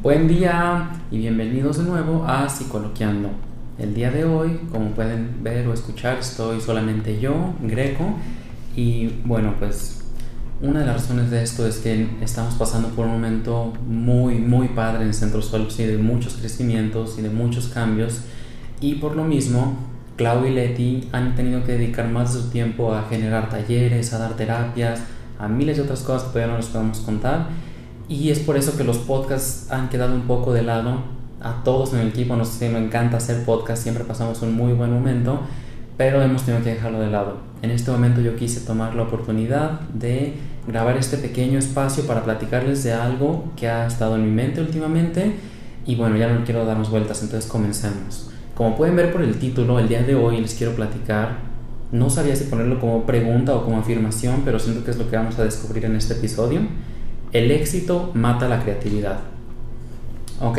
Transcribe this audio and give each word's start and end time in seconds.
Buen 0.00 0.28
día 0.28 0.90
y 1.10 1.18
bienvenidos 1.18 1.78
de 1.78 1.82
nuevo 1.82 2.24
a 2.28 2.48
Psicoloqueando. 2.48 3.30
El 3.76 3.92
día 3.92 4.12
de 4.12 4.24
hoy, 4.24 4.60
como 4.70 4.90
pueden 4.90 5.42
ver 5.42 5.66
o 5.66 5.74
escuchar, 5.74 6.18
estoy 6.18 6.60
solamente 6.60 7.18
yo, 7.18 7.54
Greco, 7.60 8.14
y 8.76 9.08
bueno, 9.24 9.54
pues 9.58 10.04
una 10.62 10.78
de 10.80 10.86
las 10.86 11.02
razones 11.02 11.32
de 11.32 11.42
esto 11.42 11.66
es 11.66 11.78
que 11.78 12.08
estamos 12.20 12.54
pasando 12.54 12.90
por 12.90 13.06
un 13.06 13.14
momento 13.14 13.72
muy, 13.84 14.36
muy 14.36 14.68
padre 14.68 15.02
en 15.06 15.12
Centro 15.12 15.42
Sol, 15.42 15.66
y 15.76 15.82
de 15.82 15.98
muchos 15.98 16.34
crecimientos 16.34 17.18
y 17.18 17.22
de 17.22 17.30
muchos 17.30 17.66
cambios, 17.66 18.20
y 18.80 18.94
por 18.94 19.16
lo 19.16 19.24
mismo, 19.24 19.95
Clau 20.16 20.46
y 20.46 20.50
Leti 20.50 21.08
han 21.12 21.34
tenido 21.34 21.64
que 21.64 21.72
dedicar 21.72 22.08
más 22.08 22.34
de 22.34 22.40
su 22.40 22.50
tiempo 22.50 22.94
a 22.94 23.04
generar 23.08 23.48
talleres, 23.50 24.12
a 24.12 24.18
dar 24.18 24.34
terapias, 24.34 25.00
a 25.38 25.48
miles 25.48 25.76
de 25.76 25.82
otras 25.82 26.00
cosas 26.00 26.24
que 26.24 26.28
todavía 26.32 26.52
no 26.52 26.58
les 26.58 26.66
podemos 26.68 27.00
contar 27.00 27.48
y 28.08 28.30
es 28.30 28.38
por 28.38 28.56
eso 28.56 28.76
que 28.76 28.84
los 28.84 28.98
podcasts 28.98 29.70
han 29.70 29.88
quedado 29.88 30.14
un 30.14 30.22
poco 30.22 30.52
de 30.52 30.62
lado. 30.62 31.16
A 31.40 31.62
todos 31.64 31.92
en 31.92 32.00
el 32.00 32.08
equipo 32.08 32.36
nos, 32.36 32.60
encanta 32.62 33.18
hacer 33.18 33.44
podcast, 33.44 33.82
siempre 33.82 34.04
pasamos 34.04 34.42
un 34.42 34.54
muy 34.54 34.72
buen 34.72 34.92
momento, 34.92 35.40
pero 35.96 36.22
hemos 36.22 36.44
tenido 36.44 36.64
que 36.64 36.70
dejarlo 36.70 37.00
de 37.00 37.10
lado. 37.10 37.38
En 37.62 37.70
este 37.70 37.90
momento 37.90 38.20
yo 38.20 38.36
quise 38.36 38.60
tomar 38.60 38.94
la 38.94 39.02
oportunidad 39.02 39.80
de 39.92 40.34
grabar 40.66 40.96
este 40.96 41.18
pequeño 41.18 41.58
espacio 41.58 42.06
para 42.06 42.24
platicarles 42.24 42.84
de 42.84 42.92
algo 42.92 43.52
que 43.56 43.68
ha 43.68 43.86
estado 43.86 44.16
en 44.16 44.24
mi 44.24 44.30
mente 44.30 44.60
últimamente 44.60 45.34
y 45.84 45.94
bueno, 45.94 46.16
ya 46.16 46.28
no 46.28 46.44
quiero 46.44 46.64
darnos 46.64 46.90
vueltas, 46.90 47.22
entonces 47.22 47.50
comencemos. 47.50 48.30
Como 48.56 48.74
pueden 48.74 48.96
ver 48.96 49.12
por 49.12 49.22
el 49.22 49.36
título, 49.36 49.78
el 49.78 49.86
día 49.86 50.02
de 50.02 50.14
hoy 50.14 50.40
les 50.40 50.54
quiero 50.54 50.74
platicar, 50.74 51.36
no 51.92 52.10
sabía 52.10 52.34
si 52.34 52.44
ponerlo 52.44 52.80
como 52.80 53.04
pregunta 53.04 53.54
o 53.54 53.64
como 53.64 53.78
afirmación, 53.78 54.42
pero 54.44 54.58
siento 54.58 54.82
que 54.82 54.90
es 54.90 54.96
lo 54.96 55.08
que 55.08 55.16
vamos 55.16 55.38
a 55.38 55.44
descubrir 55.44 55.84
en 55.84 55.94
este 55.94 56.14
episodio 56.14 56.60
el 57.32 57.50
éxito 57.50 58.12
mata 58.14 58.48
la 58.48 58.62
creatividad. 58.62 59.18
Ok, 60.40 60.58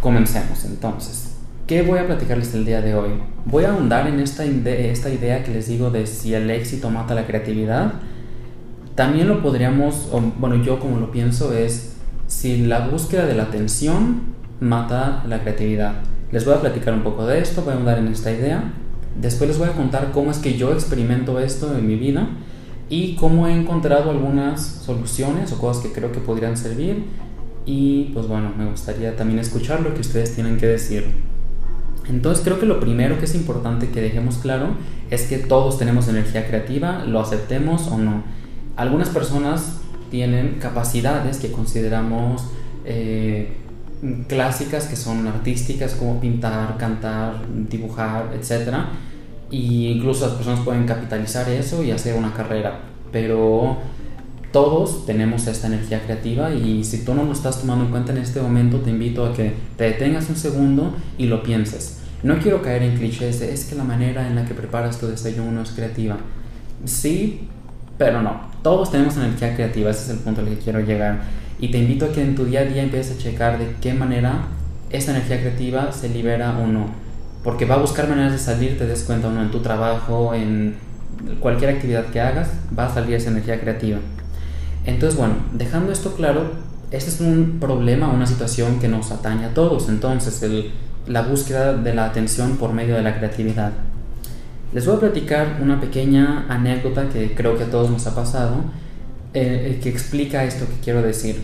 comencemos 0.00 0.64
entonces. 0.66 1.36
¿Qué 1.66 1.82
voy 1.82 2.00
a 2.00 2.06
platicarles 2.06 2.52
el 2.54 2.66
día 2.66 2.82
de 2.82 2.94
hoy? 2.94 3.10
Voy 3.46 3.64
a 3.64 3.70
ahondar 3.70 4.06
en 4.06 4.20
esta, 4.20 4.44
esta 4.44 5.08
idea 5.08 5.42
que 5.42 5.52
les 5.52 5.68
digo 5.68 5.90
de 5.90 6.06
si 6.06 6.34
el 6.34 6.50
éxito 6.50 6.90
mata 6.90 7.14
la 7.14 7.26
creatividad. 7.26 7.94
También 8.94 9.28
lo 9.28 9.40
podríamos, 9.40 10.10
bueno, 10.38 10.56
yo 10.62 10.80
como 10.80 10.98
lo 10.98 11.10
pienso 11.10 11.54
es 11.54 11.94
si 12.26 12.66
la 12.66 12.88
búsqueda 12.88 13.24
de 13.24 13.34
la 13.34 13.44
atención 13.44 14.22
mata 14.60 15.24
la 15.26 15.40
creatividad. 15.40 15.94
Les 16.32 16.44
voy 16.44 16.54
a 16.54 16.60
platicar 16.60 16.94
un 16.94 17.02
poco 17.02 17.26
de 17.26 17.40
esto, 17.40 17.62
voy 17.62 17.72
a 17.72 17.76
ahondar 17.76 17.98
en 17.98 18.08
esta 18.08 18.30
idea. 18.30 18.72
Después 19.20 19.48
les 19.48 19.58
voy 19.58 19.68
a 19.68 19.72
contar 19.72 20.12
cómo 20.12 20.30
es 20.30 20.38
que 20.38 20.56
yo 20.56 20.72
experimento 20.72 21.40
esto 21.40 21.76
en 21.76 21.86
mi 21.86 21.96
vida 21.96 22.28
y 22.88 23.16
cómo 23.16 23.48
he 23.48 23.54
encontrado 23.54 24.10
algunas 24.10 24.60
soluciones 24.60 25.52
o 25.52 25.58
cosas 25.58 25.82
que 25.82 25.92
creo 25.92 26.12
que 26.12 26.20
podrían 26.20 26.56
servir 26.56 27.04
y 27.66 28.10
pues 28.14 28.26
bueno, 28.26 28.52
me 28.56 28.70
gustaría 28.70 29.16
también 29.16 29.38
escuchar 29.38 29.80
lo 29.80 29.94
que 29.94 30.00
ustedes 30.00 30.34
tienen 30.34 30.56
que 30.56 30.66
decir. 30.66 31.06
Entonces 32.08 32.42
creo 32.44 32.58
que 32.58 32.66
lo 32.66 32.80
primero 32.80 33.18
que 33.18 33.24
es 33.24 33.34
importante 33.34 33.90
que 33.90 34.00
dejemos 34.00 34.38
claro 34.38 34.68
es 35.10 35.22
que 35.24 35.38
todos 35.38 35.78
tenemos 35.78 36.08
energía 36.08 36.46
creativa, 36.46 37.04
lo 37.04 37.20
aceptemos 37.20 37.88
o 37.88 37.98
no. 37.98 38.22
Algunas 38.76 39.10
personas 39.10 39.80
tienen 40.10 40.58
capacidades 40.60 41.38
que 41.38 41.52
consideramos 41.52 42.44
eh, 42.84 43.56
clásicas, 44.28 44.86
que 44.86 44.96
son 44.96 45.26
artísticas, 45.26 45.94
como 45.94 46.20
pintar, 46.20 46.76
cantar, 46.76 47.34
dibujar, 47.68 48.30
etcétera 48.34 48.90
y 49.50 49.88
incluso 49.88 50.26
las 50.26 50.34
personas 50.36 50.60
pueden 50.60 50.86
capitalizar 50.86 51.48
eso 51.48 51.82
y 51.82 51.90
hacer 51.90 52.14
una 52.14 52.32
carrera, 52.32 52.80
pero 53.10 53.78
todos 54.52 55.06
tenemos 55.06 55.46
esta 55.46 55.66
energía 55.66 56.02
creativa 56.02 56.52
y 56.52 56.84
si 56.84 57.04
tú 57.04 57.14
no 57.14 57.24
lo 57.24 57.32
estás 57.32 57.60
tomando 57.60 57.84
en 57.84 57.90
cuenta 57.90 58.12
en 58.12 58.18
este 58.18 58.40
momento, 58.40 58.78
te 58.78 58.90
invito 58.90 59.26
a 59.26 59.32
que 59.32 59.54
te 59.76 59.84
detengas 59.84 60.28
un 60.28 60.36
segundo 60.36 60.94
y 61.18 61.26
lo 61.26 61.42
pienses. 61.42 61.98
No 62.22 62.38
quiero 62.38 62.62
caer 62.62 62.82
en 62.82 62.96
clichés 62.96 63.40
de 63.40 63.52
es 63.52 63.64
que 63.64 63.74
la 63.74 63.84
manera 63.84 64.26
en 64.26 64.36
la 64.36 64.44
que 64.44 64.54
preparas 64.54 64.98
tu 64.98 65.06
desayuno 65.06 65.62
es 65.62 65.70
creativa. 65.70 66.18
Sí, 66.84 67.48
pero 67.98 68.22
no. 68.22 68.50
Todos 68.62 68.90
tenemos 68.90 69.16
energía 69.16 69.54
creativa, 69.54 69.90
ese 69.90 70.04
es 70.04 70.10
el 70.10 70.18
punto 70.18 70.42
al 70.42 70.48
que 70.48 70.58
quiero 70.58 70.80
llegar. 70.80 71.22
Y 71.60 71.70
te 71.70 71.78
invito 71.78 72.06
a 72.06 72.12
que 72.12 72.22
en 72.22 72.34
tu 72.34 72.44
día 72.44 72.60
a 72.60 72.64
día 72.64 72.82
empieces 72.82 73.16
a 73.16 73.20
checar 73.20 73.58
de 73.58 73.74
qué 73.80 73.94
manera 73.94 74.48
esta 74.90 75.12
energía 75.12 75.40
creativa 75.40 75.92
se 75.92 76.08
libera 76.08 76.58
o 76.58 76.66
no 76.66 77.10
porque 77.42 77.64
va 77.64 77.76
a 77.76 77.78
buscar 77.78 78.08
maneras 78.08 78.32
de 78.32 78.38
salir, 78.38 78.76
te 78.76 78.86
des 78.86 79.02
cuenta 79.02 79.28
uno 79.28 79.42
en 79.42 79.50
tu 79.50 79.60
trabajo, 79.60 80.34
en 80.34 80.74
cualquier 81.40 81.70
actividad 81.70 82.06
que 82.06 82.20
hagas, 82.20 82.50
va 82.78 82.86
a 82.86 82.94
salir 82.94 83.14
esa 83.14 83.30
energía 83.30 83.60
creativa. 83.60 83.98
Entonces, 84.84 85.18
bueno, 85.18 85.34
dejando 85.52 85.92
esto 85.92 86.14
claro, 86.14 86.52
este 86.90 87.10
es 87.10 87.20
un 87.20 87.58
problema, 87.60 88.08
una 88.08 88.26
situación 88.26 88.78
que 88.78 88.88
nos 88.88 89.10
atañe 89.10 89.46
a 89.46 89.54
todos, 89.54 89.88
entonces 89.88 90.42
el, 90.42 90.72
la 91.06 91.22
búsqueda 91.22 91.74
de 91.74 91.94
la 91.94 92.06
atención 92.06 92.56
por 92.56 92.72
medio 92.72 92.94
de 92.94 93.02
la 93.02 93.16
creatividad. 93.16 93.72
Les 94.74 94.86
voy 94.86 94.96
a 94.96 95.00
platicar 95.00 95.58
una 95.62 95.80
pequeña 95.80 96.46
anécdota 96.48 97.08
que 97.08 97.34
creo 97.34 97.56
que 97.56 97.64
a 97.64 97.70
todos 97.70 97.90
nos 97.90 98.06
ha 98.06 98.14
pasado, 98.14 98.56
eh, 99.34 99.78
que 99.82 99.88
explica 99.88 100.44
esto 100.44 100.66
que 100.66 100.80
quiero 100.82 101.02
decir. 101.02 101.36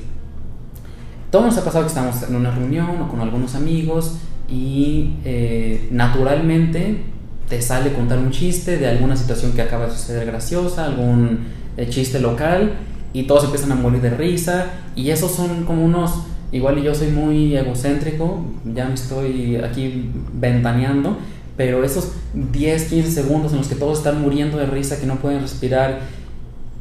Todos 1.31 1.47
nos 1.47 1.59
ha 1.59 1.65
pasado 1.65 1.85
que 1.85 1.89
estamos 1.89 2.23
en 2.23 2.35
una 2.35 2.51
reunión 2.51 3.01
o 3.03 3.09
con 3.09 3.21
algunos 3.21 3.55
amigos 3.55 4.17
y 4.49 5.17
eh, 5.25 5.89
naturalmente 5.91 7.03
te 7.49 7.63
sale 7.63 7.93
contar 7.93 8.19
un 8.19 8.31
chiste 8.31 8.79
de 8.79 8.89
alguna 8.89 9.17
situación 9.17 9.53
que 9.53 9.63
acaba 9.63 9.87
de 9.87 9.93
suceder 9.93 10.27
graciosa, 10.27 10.87
algún 10.87 11.41
eh, 11.77 11.89
chiste 11.89 12.21
local 12.21 12.73
y 13.13 13.25
todos 13.25 13.45
empiezan 13.45 13.73
a 13.73 13.75
morir 13.77 14.01
de 14.01 14.11
risa 14.11 14.67
y 14.95 15.11
esos 15.11 15.33
son 15.33 15.65
como 15.65 15.85
unos, 15.85 16.25
igual 16.53 16.83
yo 16.83 16.95
soy 16.95 17.09
muy 17.09 17.57
egocéntrico, 17.57 18.45
ya 18.65 18.87
me 18.87 18.95
estoy 18.95 19.57
aquí 19.57 20.11
ventaneando, 20.33 21.17
pero 21.57 21.85
esos 21.85 22.13
10, 22.35 22.85
15 22.85 23.11
segundos 23.11 23.53
en 23.53 23.59
los 23.59 23.69
que 23.69 23.75
todos 23.75 23.99
están 23.99 24.21
muriendo 24.21 24.59
de 24.59 24.67
risa, 24.67 25.01
que 25.01 25.07
no 25.07 25.17
pueden 25.17 25.41
respirar, 25.41 26.01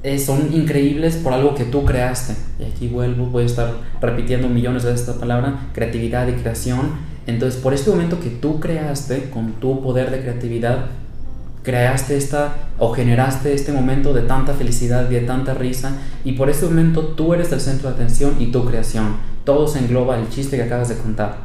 eh, 0.06 0.20
son 0.20 0.54
increíbles 0.54 1.16
por 1.16 1.34
algo 1.34 1.56
que 1.56 1.66
tú 1.66 1.84
creaste. 1.84 2.36
Y 2.60 2.64
aquí 2.64 2.88
vuelvo, 2.88 3.26
voy 3.26 3.44
a 3.44 3.46
estar 3.48 3.74
repitiendo 4.00 4.48
millones 4.48 4.84
de 4.84 4.94
esta 4.94 5.14
palabra, 5.16 5.70
creatividad 5.74 6.28
y 6.28 6.34
creación 6.34 7.16
entonces, 7.28 7.60
por 7.60 7.74
este 7.74 7.90
momento 7.90 8.20
que 8.20 8.30
tú 8.30 8.60
creaste, 8.60 9.30
con 9.32 9.54
tu 9.54 9.82
poder 9.82 10.12
de 10.12 10.22
creatividad, 10.22 10.86
creaste 11.64 12.16
esta 12.16 12.54
o 12.78 12.94
generaste 12.94 13.54
este 13.54 13.72
momento 13.72 14.14
de 14.14 14.22
tanta 14.22 14.54
felicidad 14.54 15.10
y 15.10 15.16
de 15.16 15.22
tanta 15.22 15.56
risa, 15.56 15.94
y 16.24 16.34
por 16.34 16.50
este 16.50 16.68
momento 16.68 17.02
tú 17.02 17.34
eres 17.34 17.52
el 17.52 17.62
centro 17.62 17.90
de 17.90 17.96
atención 17.96 18.36
y 18.40 18.48
tu 18.48 18.66
creación. 18.66 19.18
Todo 19.44 19.68
se 19.68 19.80
engloba 19.80 20.20
el 20.20 20.30
chiste 20.30 20.58
que 20.58 20.64
acabas 20.64 20.90
de 20.90 20.98
contar. 20.98 21.38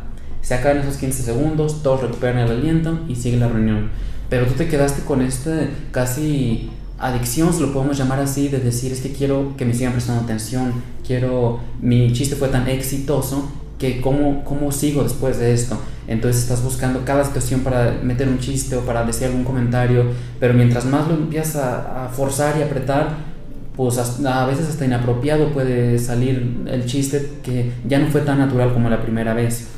Se 0.43 0.55
acaban 0.55 0.79
esos 0.79 0.97
15 0.97 1.23
segundos, 1.23 1.83
todos 1.83 2.03
recuperan 2.03 2.39
el 2.39 2.51
aliento 2.51 2.99
y 3.09 3.15
sigue 3.15 3.39
la 3.39 3.49
reunión. 3.49 3.91
Pero 4.29 4.47
tú 4.47 4.55
te 4.55 4.69
quedaste 4.69 5.03
con 5.03 5.23
esta 5.23 5.69
casi 5.93 6.71
adicción, 7.01 7.53
se 7.53 7.61
lo 7.61 7.73
podemos 7.73 7.97
llamar 7.97 8.21
así, 8.21 8.49
de 8.49 8.59
decir 8.59 8.93
es 8.93 9.01
que 9.01 9.13
quiero 9.13 9.57
que 9.57 9.65
me 9.65 9.75
sigan 9.75 9.93
prestando 9.93 10.23
atención, 10.23 10.75
quiero, 11.07 11.61
mi 11.81 12.13
chiste 12.13 12.37
fue 12.37 12.49
tan 12.49 12.69
exitoso 12.69 13.51
que 13.79 14.01
cómo, 14.03 14.45
cómo 14.45 14.71
sigo 14.71 15.03
después 15.03 15.39
de 15.39 15.55
esto. 15.55 15.79
Entonces 16.07 16.43
estás 16.43 16.63
buscando 16.63 17.05
cada 17.05 17.25
situación 17.25 17.61
para 17.61 17.99
meter 18.03 18.29
un 18.29 18.39
chiste 18.39 18.77
o 18.77 18.81
para 18.81 19.05
decir 19.05 19.29
algún 19.29 19.45
comentario, 19.45 20.05
pero 20.39 20.55
mientras 20.55 20.85
más 20.85 21.09
lo 21.09 21.15
empiezas 21.15 21.57
a, 21.57 22.09
forzar 22.13 22.59
y 22.59 22.63
apretar, 22.63 23.31
pues 23.75 23.97
a 23.99 24.47
veces 24.47 24.69
hasta 24.69 24.85
inapropiado 24.85 25.53
puede 25.53 25.99
salir 25.99 26.65
el 26.67 26.85
chiste 26.85 27.39
que 27.43 27.73
ya 27.89 27.99
no 27.99 28.09
fue 28.09 28.21
tan 28.21 28.39
natural 28.39 28.75
como 28.75 28.91
la 28.91 29.01
primera 29.01 29.33
vez. 29.33 29.69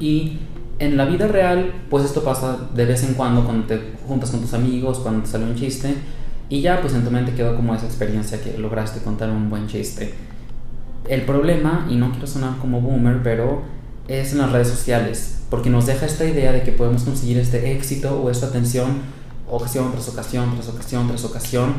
Y 0.00 0.38
en 0.78 0.96
la 0.96 1.04
vida 1.04 1.26
real, 1.26 1.72
pues 1.90 2.04
esto 2.04 2.24
pasa 2.24 2.56
de 2.74 2.86
vez 2.86 3.02
en 3.04 3.14
cuando 3.14 3.44
cuando 3.44 3.66
te 3.66 3.80
juntas 4.06 4.30
con 4.30 4.40
tus 4.40 4.54
amigos, 4.54 5.00
cuando 5.00 5.22
te 5.22 5.28
sale 5.28 5.44
un 5.44 5.54
chiste, 5.54 5.94
y 6.48 6.60
ya 6.60 6.80
pues 6.80 6.94
en 6.94 7.04
tu 7.04 7.10
mente 7.10 7.32
quedó 7.32 7.56
como 7.56 7.74
esa 7.74 7.86
experiencia 7.86 8.40
que 8.40 8.58
lograste 8.58 9.00
contar 9.00 9.30
un 9.30 9.48
buen 9.48 9.66
chiste. 9.66 10.14
El 11.08 11.22
problema, 11.22 11.86
y 11.90 11.96
no 11.96 12.10
quiero 12.10 12.26
sonar 12.26 12.58
como 12.58 12.80
boomer, 12.80 13.22
pero 13.22 13.62
es 14.08 14.32
en 14.32 14.38
las 14.38 14.52
redes 14.52 14.68
sociales, 14.68 15.42
porque 15.50 15.70
nos 15.70 15.86
deja 15.86 16.06
esta 16.06 16.24
idea 16.24 16.52
de 16.52 16.62
que 16.62 16.72
podemos 16.72 17.02
conseguir 17.02 17.38
este 17.38 17.72
éxito 17.72 18.20
o 18.22 18.30
esta 18.30 18.46
atención 18.46 19.00
ocasión 19.48 19.92
tras 19.92 20.08
ocasión, 20.08 20.54
tras 20.54 20.68
ocasión, 20.68 21.08
tras 21.08 21.24
ocasión, 21.24 21.74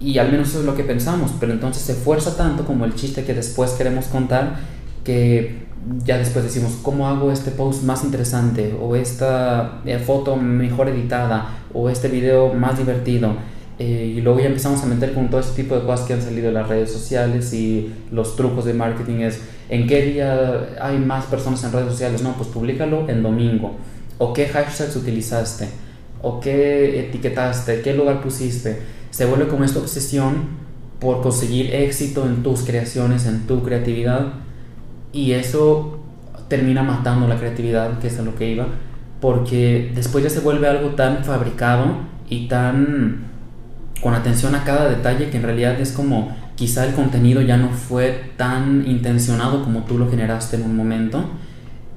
y 0.00 0.18
al 0.18 0.30
menos 0.30 0.48
eso 0.48 0.60
es 0.60 0.64
lo 0.64 0.74
que 0.74 0.84
pensamos, 0.84 1.32
pero 1.38 1.52
entonces 1.52 1.82
se 1.82 1.94
fuerza 1.94 2.36
tanto 2.36 2.64
como 2.64 2.84
el 2.84 2.94
chiste 2.94 3.24
que 3.24 3.34
después 3.34 3.72
queremos 3.72 4.06
contar 4.06 4.56
que 5.04 5.62
ya 6.04 6.18
después 6.18 6.44
decimos, 6.44 6.78
¿cómo 6.82 7.08
hago 7.08 7.32
este 7.32 7.50
post 7.50 7.82
más 7.82 8.04
interesante? 8.04 8.76
O 8.80 8.94
esta 8.94 9.80
eh, 9.84 9.98
foto 9.98 10.36
mejor 10.36 10.88
editada, 10.88 11.48
o 11.74 11.90
este 11.90 12.08
video 12.08 12.54
más 12.54 12.78
divertido 12.78 13.34
eh, 13.78 14.14
y 14.16 14.20
luego 14.20 14.40
ya 14.40 14.46
empezamos 14.46 14.82
a 14.82 14.86
meter 14.86 15.14
con 15.14 15.28
todo 15.28 15.40
este 15.40 15.62
tipo 15.62 15.74
de 15.74 15.82
cosas 15.84 16.06
que 16.06 16.12
han 16.12 16.22
salido 16.22 16.48
en 16.48 16.54
las 16.54 16.68
redes 16.68 16.92
sociales 16.92 17.52
y 17.52 17.92
los 18.10 18.36
trucos 18.36 18.64
de 18.64 18.74
marketing 18.74 19.20
es 19.20 19.40
en 19.68 19.86
qué 19.86 20.02
día 20.02 20.76
hay 20.80 20.98
más 20.98 21.26
personas 21.26 21.64
en 21.64 21.72
redes 21.72 21.90
sociales. 21.90 22.22
No, 22.22 22.34
pues 22.34 22.48
públicalo 22.48 23.08
en 23.08 23.22
domingo. 23.22 23.76
O 24.18 24.32
qué 24.32 24.46
hashtags 24.46 24.94
utilizaste. 24.96 25.68
O 26.20 26.40
qué 26.40 27.00
etiquetaste. 27.00 27.80
Qué 27.80 27.94
lugar 27.94 28.20
pusiste. 28.20 28.82
se 29.10 29.24
vuelve 29.24 29.48
como 29.48 29.64
esta 29.64 29.78
obsesión 29.78 30.62
por 31.02 31.20
conseguir 31.20 31.74
éxito 31.74 32.24
en 32.26 32.44
tus 32.44 32.60
creaciones, 32.62 33.26
en 33.26 33.48
tu 33.48 33.64
creatividad, 33.64 34.34
y 35.12 35.32
eso 35.32 35.98
termina 36.46 36.84
matando 36.84 37.26
la 37.26 37.36
creatividad, 37.36 37.98
que 37.98 38.06
es 38.06 38.20
a 38.20 38.22
lo 38.22 38.36
que 38.36 38.52
iba, 38.52 38.68
porque 39.20 39.90
después 39.96 40.22
ya 40.22 40.30
se 40.30 40.38
vuelve 40.38 40.68
algo 40.68 40.90
tan 40.90 41.24
fabricado 41.24 41.86
y 42.28 42.46
tan 42.46 43.31
con 44.02 44.14
atención 44.14 44.54
a 44.54 44.64
cada 44.64 44.88
detalle 44.88 45.30
que 45.30 45.36
en 45.36 45.44
realidad 45.44 45.80
es 45.80 45.92
como 45.92 46.36
quizá 46.56 46.84
el 46.84 46.94
contenido 46.94 47.40
ya 47.40 47.56
no 47.56 47.70
fue 47.70 48.32
tan 48.36 48.84
intencionado 48.86 49.64
como 49.64 49.84
tú 49.84 49.96
lo 49.96 50.10
generaste 50.10 50.56
en 50.56 50.64
un 50.64 50.76
momento 50.76 51.24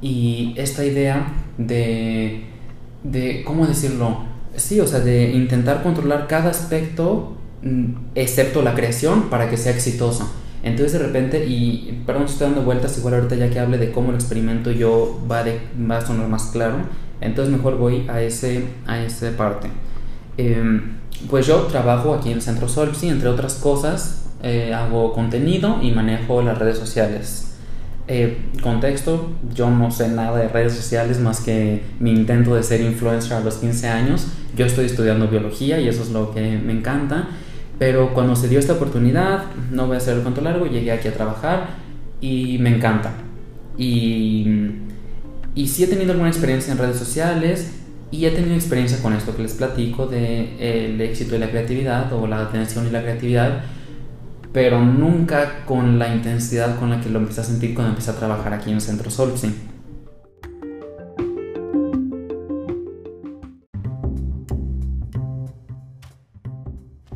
y 0.02 0.54
esta 0.56 0.86
idea 0.86 1.34
de, 1.58 2.46
de 3.04 3.44
¿cómo 3.44 3.66
decirlo? 3.66 4.20
Sí, 4.56 4.80
o 4.80 4.88
sea, 4.88 5.00
de 5.00 5.32
intentar 5.32 5.84
controlar 5.84 6.28
cada 6.28 6.52
aspecto 6.52 7.38
mm, 7.64 8.14
excepto 8.14 8.62
la 8.62 8.76
creación 8.76 9.30
para 9.30 9.50
que 9.50 9.58
sea 9.58 9.74
exitoso. 9.74 10.32
Entonces 10.64 10.94
de 10.94 11.00
repente, 11.00 11.46
y 11.46 12.04
perdón, 12.06 12.26
estoy 12.26 12.48
dando 12.48 12.64
vueltas, 12.64 12.98
igual 12.98 13.16
ahorita 13.16 13.36
ya 13.36 13.50
que 13.50 13.60
hable 13.60 13.78
de 13.78 13.92
cómo 13.92 14.10
el 14.10 14.16
experimento 14.16 14.72
yo 14.72 15.24
va, 15.30 15.44
de, 15.44 15.60
va 15.90 15.98
a 15.98 16.06
sonar 16.06 16.28
más 16.28 16.46
claro, 16.48 16.78
entonces 17.22 17.54
mejor 17.54 17.78
voy 17.78 18.06
a 18.08 18.22
ese, 18.22 18.66
a 18.88 19.00
esa 19.00 19.36
parte. 19.38 19.70
Em, 20.38 20.96
pues 21.30 21.48
yo 21.48 21.62
trabajo 21.64 22.14
aquí 22.14 22.30
en 22.30 22.36
el 22.36 22.42
Centro 22.42 22.68
Solpsi, 22.68 23.08
entre 23.08 23.30
otras 23.30 23.56
cosas, 23.56 24.26
eh, 24.44 24.74
hago 24.74 25.14
contenido 25.14 25.80
y 25.82 25.92
manejo 25.92 26.42
las 26.42 26.58
redes 26.58 26.78
sociales. 26.78 27.54
Eh, 28.08 28.38
contexto, 28.62 29.32
yo 29.56 29.70
no 29.72 29.90
sé 29.90 30.10
nada 30.10 30.38
de 30.38 30.48
redes 30.48 30.74
sociales 30.74 31.20
más 31.20 31.40
que 31.40 31.82
mi 32.00 32.12
intento 32.12 32.54
de 32.54 32.62
ser 32.62 32.82
influencer 32.82 33.34
a 33.34 33.40
los 33.40 33.56
15 33.56 33.88
años. 33.88 34.28
Yo 34.56 34.66
estoy 34.66 34.86
estudiando 34.86 35.28
biología 35.28 35.80
y 35.80 35.88
eso 35.88 36.04
es 36.04 36.10
lo 36.10 36.32
que 36.32 36.58
me 36.58 36.74
encanta. 36.74 37.30
Pero 37.80 38.14
cuando 38.14 38.36
se 38.36 38.48
dio 38.48 38.60
esta 38.60 38.74
oportunidad, 38.74 39.46
no 39.72 39.88
voy 39.88 39.96
a 39.96 39.98
hacer 39.98 40.16
el 40.16 40.22
cuento 40.22 40.42
largo, 40.42 40.66
llegué 40.66 40.92
aquí 40.92 41.08
a 41.08 41.14
trabajar 41.14 41.68
y 42.22 42.58
me 42.60 42.76
encanta. 42.76 43.12
Y, 43.78 44.48
y 45.56 45.68
sí 45.68 45.84
he 45.84 45.88
tenido 45.88 46.12
alguna 46.12 46.30
experiencia 46.30 46.72
en 46.72 46.78
redes 46.78 46.98
sociales 46.98 47.85
y 48.12 48.26
he 48.26 48.32
tenido 48.32 48.56
experiencia 48.56 49.02
con 49.02 49.14
esto 49.14 49.36
que 49.36 49.42
les 49.42 49.54
platico 49.54 50.06
de 50.06 50.56
el 50.88 51.02
éxito 51.02 51.36
y 51.36 51.40
la 51.40 51.50
creatividad 51.50 52.12
o 52.14 52.28
la 52.28 52.42
atención 52.42 52.88
y 52.88 52.92
la 52.92 53.02
creatividad, 53.02 53.64
pero 54.54 54.80
nunca 54.82 55.66
con 55.66 56.00
la 56.00 56.14
intensidad 56.14 56.80
con 56.80 56.90
la 56.90 57.02
que 57.02 57.10
lo 57.10 57.20
empecé 57.20 57.42
a 57.42 57.44
sentir 57.44 57.74
cuando 57.74 57.92
empecé 57.92 58.12
a 58.12 58.16
trabajar 58.16 58.54
aquí 58.54 58.70
en 58.70 58.76
el 58.76 58.82
Centro 58.82 59.10
Solpsi. 59.10 59.54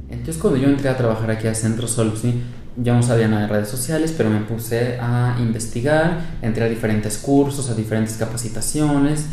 Entonces 0.10 0.42
cuando 0.42 0.60
yo 0.60 0.68
entré 0.68 0.90
a 0.90 0.98
trabajar 0.98 1.32
aquí 1.32 1.48
al 1.48 1.56
Centro 1.56 1.88
Solpsi, 1.88 2.42
yo 2.76 2.94
no 2.94 3.04
sabía 3.04 3.28
nada 3.28 3.44
de 3.44 3.48
redes 3.48 3.70
sociales, 3.70 4.14
pero 4.16 4.30
me 4.30 4.42
puse 4.42 4.98
a 5.00 5.38
investigar, 5.40 6.22
entré 6.42 6.64
a 6.64 6.70
diferentes 6.70 7.18
cursos, 7.18 7.70
a 7.70 7.76
diferentes 7.76 8.16
capacitaciones 8.16 9.26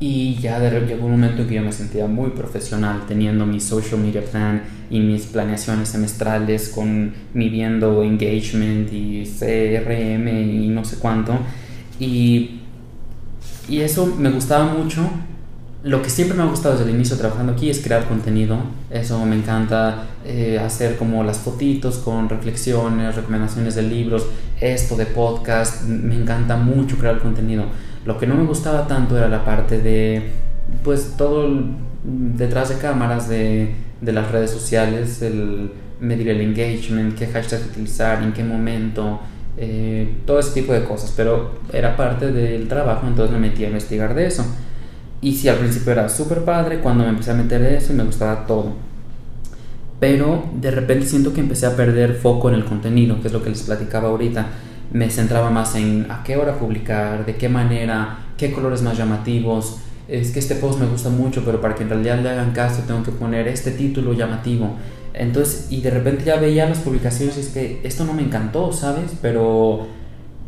y 0.00 0.36
ya 0.36 0.60
de, 0.60 0.86
llegó 0.86 1.06
un 1.06 1.12
momento 1.12 1.42
en 1.42 1.48
que 1.48 1.54
yo 1.56 1.62
me 1.62 1.72
sentía 1.72 2.06
muy 2.06 2.30
profesional 2.30 3.02
teniendo 3.08 3.44
mi 3.46 3.58
social 3.58 4.00
media 4.00 4.24
plan 4.24 4.62
y 4.90 5.00
mis 5.00 5.26
planeaciones 5.26 5.88
semestrales 5.88 6.68
con 6.68 7.12
midiendo 7.34 8.02
engagement 8.04 8.92
y 8.92 9.24
CRM 9.24 10.28
y 10.28 10.68
no 10.68 10.84
sé 10.84 10.98
cuánto. 10.98 11.36
Y, 11.98 12.60
y 13.68 13.80
eso 13.80 14.06
me 14.18 14.30
gustaba 14.30 14.72
mucho. 14.72 15.02
Lo 15.82 16.02
que 16.02 16.10
siempre 16.10 16.36
me 16.36 16.42
ha 16.42 16.46
gustado 16.46 16.76
desde 16.76 16.88
el 16.90 16.94
inicio 16.94 17.16
trabajando 17.16 17.52
aquí 17.52 17.68
es 17.68 17.80
crear 17.80 18.06
contenido. 18.06 18.56
Eso 18.90 19.24
me 19.26 19.36
encanta 19.36 20.06
eh, 20.24 20.60
hacer 20.64 20.96
como 20.96 21.24
las 21.24 21.38
fotitos 21.38 21.98
con 21.98 22.28
reflexiones, 22.28 23.16
recomendaciones 23.16 23.74
de 23.74 23.82
libros, 23.82 24.26
esto 24.60 24.96
de 24.96 25.06
podcast. 25.06 25.84
Me 25.84 26.14
encanta 26.14 26.56
mucho 26.56 26.98
crear 26.98 27.18
contenido 27.18 27.64
lo 28.04 28.18
que 28.18 28.26
no 28.26 28.34
me 28.34 28.44
gustaba 28.44 28.86
tanto 28.86 29.16
era 29.16 29.28
la 29.28 29.44
parte 29.44 29.80
de, 29.80 30.30
pues 30.84 31.14
todo 31.16 31.48
detrás 32.04 32.68
de 32.68 32.78
cámaras 32.78 33.28
de, 33.28 33.74
de 34.00 34.12
las 34.12 34.30
redes 34.30 34.50
sociales, 34.50 35.22
el 35.22 35.70
medir 36.00 36.28
el 36.28 36.40
engagement, 36.40 37.16
qué 37.16 37.26
hashtag 37.26 37.60
utilizar, 37.70 38.22
en 38.22 38.32
qué 38.32 38.44
momento, 38.44 39.20
eh, 39.56 40.18
todo 40.24 40.38
ese 40.38 40.60
tipo 40.60 40.72
de 40.72 40.84
cosas, 40.84 41.12
pero 41.16 41.58
era 41.72 41.96
parte 41.96 42.30
del 42.30 42.68
trabajo, 42.68 43.06
entonces 43.06 43.32
me 43.32 43.48
metí 43.48 43.64
a 43.64 43.68
investigar 43.68 44.14
de 44.14 44.26
eso. 44.26 44.44
Y 45.20 45.34
sí, 45.34 45.48
al 45.48 45.56
principio 45.56 45.92
era 45.92 46.08
súper 46.08 46.44
padre, 46.44 46.78
cuando 46.78 47.02
me 47.04 47.10
empecé 47.10 47.32
a 47.32 47.34
meter 47.34 47.60
eso 47.62 47.92
me 47.92 48.04
gustaba 48.04 48.46
todo. 48.46 48.74
Pero 49.98 50.44
de 50.54 50.70
repente 50.70 51.06
siento 51.06 51.32
que 51.34 51.40
empecé 51.40 51.66
a 51.66 51.74
perder 51.74 52.14
foco 52.14 52.48
en 52.48 52.54
el 52.54 52.64
contenido, 52.64 53.20
que 53.20 53.26
es 53.26 53.32
lo 53.32 53.42
que 53.42 53.50
les 53.50 53.62
platicaba 53.62 54.08
ahorita 54.08 54.46
me 54.92 55.10
centraba 55.10 55.50
más 55.50 55.74
en 55.74 56.10
a 56.10 56.22
qué 56.22 56.36
hora 56.36 56.58
publicar, 56.58 57.26
de 57.26 57.36
qué 57.36 57.48
manera, 57.48 58.18
qué 58.36 58.52
colores 58.52 58.82
más 58.82 58.96
llamativos. 58.96 59.78
Es 60.08 60.30
que 60.30 60.38
este 60.38 60.54
post 60.54 60.80
me 60.80 60.86
gusta 60.86 61.10
mucho, 61.10 61.44
pero 61.44 61.60
para 61.60 61.74
que 61.74 61.82
en 61.82 61.90
realidad 61.90 62.18
le 62.22 62.30
hagan 62.30 62.52
caso 62.52 62.82
tengo 62.86 63.02
que 63.02 63.12
poner 63.12 63.46
este 63.48 63.72
título 63.72 64.14
llamativo. 64.14 64.76
Entonces, 65.12 65.66
y 65.70 65.80
de 65.80 65.90
repente 65.90 66.24
ya 66.24 66.36
veía 66.36 66.68
las 66.68 66.78
publicaciones 66.78 67.36
y 67.36 67.40
es 67.40 67.48
que 67.48 67.80
esto 67.82 68.04
no 68.04 68.14
me 68.14 68.22
encantó, 68.22 68.72
¿sabes? 68.72 69.12
Pero, 69.20 69.88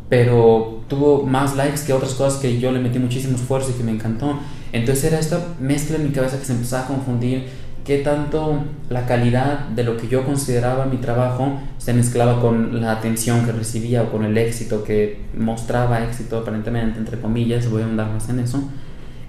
pero 0.09 0.81
tuvo 0.87 1.23
más 1.23 1.55
likes 1.55 1.81
que 1.85 1.93
otras 1.93 2.13
cosas 2.13 2.39
que 2.39 2.59
yo 2.59 2.71
le 2.71 2.79
metí 2.79 2.97
muchísimo 2.97 3.35
esfuerzo 3.35 3.71
y 3.71 3.73
que 3.73 3.83
me 3.83 3.91
encantó. 3.91 4.39
Entonces 4.71 5.03
era 5.03 5.19
esta 5.19 5.55
mezcla 5.59 5.97
en 5.97 6.05
mi 6.05 6.11
cabeza 6.11 6.39
que 6.39 6.45
se 6.45 6.53
empezaba 6.53 6.83
a 6.83 6.87
confundir 6.87 7.47
qué 7.85 7.99
tanto 7.99 8.63
la 8.89 9.05
calidad 9.05 9.69
de 9.69 9.83
lo 9.83 9.97
que 9.97 10.07
yo 10.07 10.25
consideraba 10.25 10.85
mi 10.85 10.97
trabajo 10.97 11.59
se 11.77 11.93
mezclaba 11.93 12.39
con 12.39 12.81
la 12.81 12.91
atención 12.91 13.45
que 13.45 13.51
recibía 13.51 14.03
o 14.03 14.11
con 14.11 14.23
el 14.23 14.37
éxito 14.37 14.83
que 14.83 15.19
mostraba 15.35 16.03
éxito 16.03 16.39
aparentemente, 16.39 16.99
entre 16.99 17.19
comillas, 17.19 17.69
voy 17.69 17.81
a 17.81 17.85
andar 17.85 18.11
más 18.11 18.29
en 18.29 18.39
eso. 18.39 18.63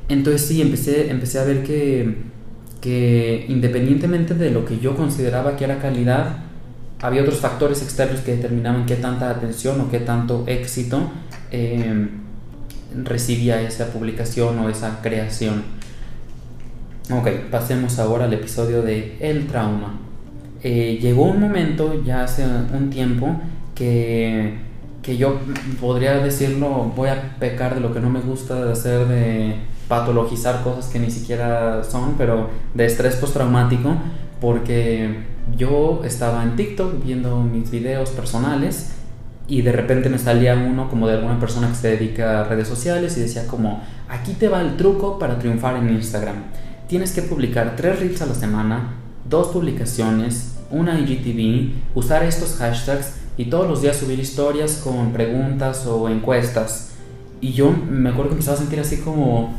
Entonces 0.09 0.43
sí, 0.43 0.61
empecé, 0.61 1.11
empecé 1.11 1.39
a 1.39 1.45
ver 1.45 1.63
que, 1.63 2.17
que 2.81 3.47
independientemente 3.49 4.35
de 4.35 4.51
lo 4.51 4.65
que 4.65 4.79
yo 4.79 4.97
consideraba 4.97 5.57
que 5.57 5.65
era 5.65 5.79
calidad, 5.79 6.37
había 7.01 7.23
otros 7.23 7.41
factores 7.41 7.83
externos 7.83 8.21
que 8.21 8.37
determinaban 8.37 8.87
qué 8.87 8.97
tanta 8.97 9.31
atención 9.31 9.81
o 9.81 9.91
qué 9.91 9.99
tanto 10.01 10.45
éxito 10.47 11.11
eh, 11.51 12.09
recibía 13.03 13.61
esa 13.63 13.87
publicación 13.93 14.59
o 14.59 14.69
esa 14.69 15.01
creación. 15.03 15.82
Ok, 17.19 17.29
pasemos 17.51 17.99
ahora 17.99 18.25
al 18.25 18.33
episodio 18.33 18.81
de 18.81 19.19
El 19.21 19.47
trauma. 19.47 19.99
Eh, 20.63 20.99
llegó 21.03 21.25
un 21.25 21.41
momento, 21.41 22.03
ya 22.05 22.25
hace 22.25 22.43
un 22.47 22.89
tiempo, 22.89 23.37
que, 23.75 24.55
que 25.03 25.19
yo 25.19 25.37
podría 25.79 26.19
decirlo, 26.19 26.91
voy 26.97 27.11
a 27.11 27.37
pecar 27.39 27.75
de 27.75 27.81
lo 27.83 27.93
que 27.93 28.01
no 28.01 28.09
me 28.09 28.21
gusta 28.21 28.65
de 28.65 28.73
hacer, 28.73 29.07
de 29.09 29.57
patologizar 29.89 30.63
cosas 30.63 30.87
que 30.87 30.99
ni 31.01 31.11
siquiera 31.11 31.85
son, 31.85 32.15
pero 32.17 32.49
de 32.73 32.87
estrés 32.87 33.17
postraumático, 33.17 33.95
porque 34.41 35.19
yo 35.59 36.01
estaba 36.05 36.43
en 36.45 36.57
TikTok 36.57 37.05
viendo 37.05 37.43
mis 37.43 37.71
videos 37.71 38.09
personales 38.11 38.95
y 39.49 39.61
de 39.61 39.73
repente 39.73 40.09
me 40.09 40.19
salía 40.19 40.55
uno 40.55 40.89
como 40.89 41.09
de 41.09 41.15
alguna 41.17 41.39
persona 41.39 41.69
que 41.69 41.75
se 41.75 41.89
dedica 41.89 42.41
a 42.41 42.45
redes 42.45 42.69
sociales 42.69 43.19
y 43.19 43.21
decía 43.21 43.47
como, 43.47 43.83
aquí 44.09 44.33
te 44.33 44.49
va 44.49 44.63
el 44.63 44.77
truco 44.77 45.19
para 45.19 45.39
triunfar 45.39 45.77
en 45.77 45.91
Instagram 45.91 46.37
tienes 46.93 47.13
que 47.13 47.23
publicar 47.23 47.75
tres 47.75 48.01
reels 48.01 48.21
a 48.21 48.27
la 48.27 48.35
semana, 48.35 48.93
dos 49.25 49.49
publicaciones, 49.49 50.59
una 50.71 51.01
IGTV, 51.01 51.71
usar 51.95 52.23
estos 52.23 52.57
hashtags 52.57 53.15
y 53.39 53.47
todos 53.47 53.67
los 53.67 53.81
días 53.81 53.97
subir 53.97 54.21
historias 54.21 54.83
con 54.85 55.11
preguntas 55.11 55.87
o 55.87 56.11
encuestas. 56.11 56.91
Y 57.41 57.55
yo 57.55 57.71
me 57.71 58.11
acuerdo 58.11 58.29
que 58.29 58.35
empezaba 58.35 58.59
a 58.59 58.61
sentir 58.61 58.79
así 58.79 58.99
como, 58.99 59.55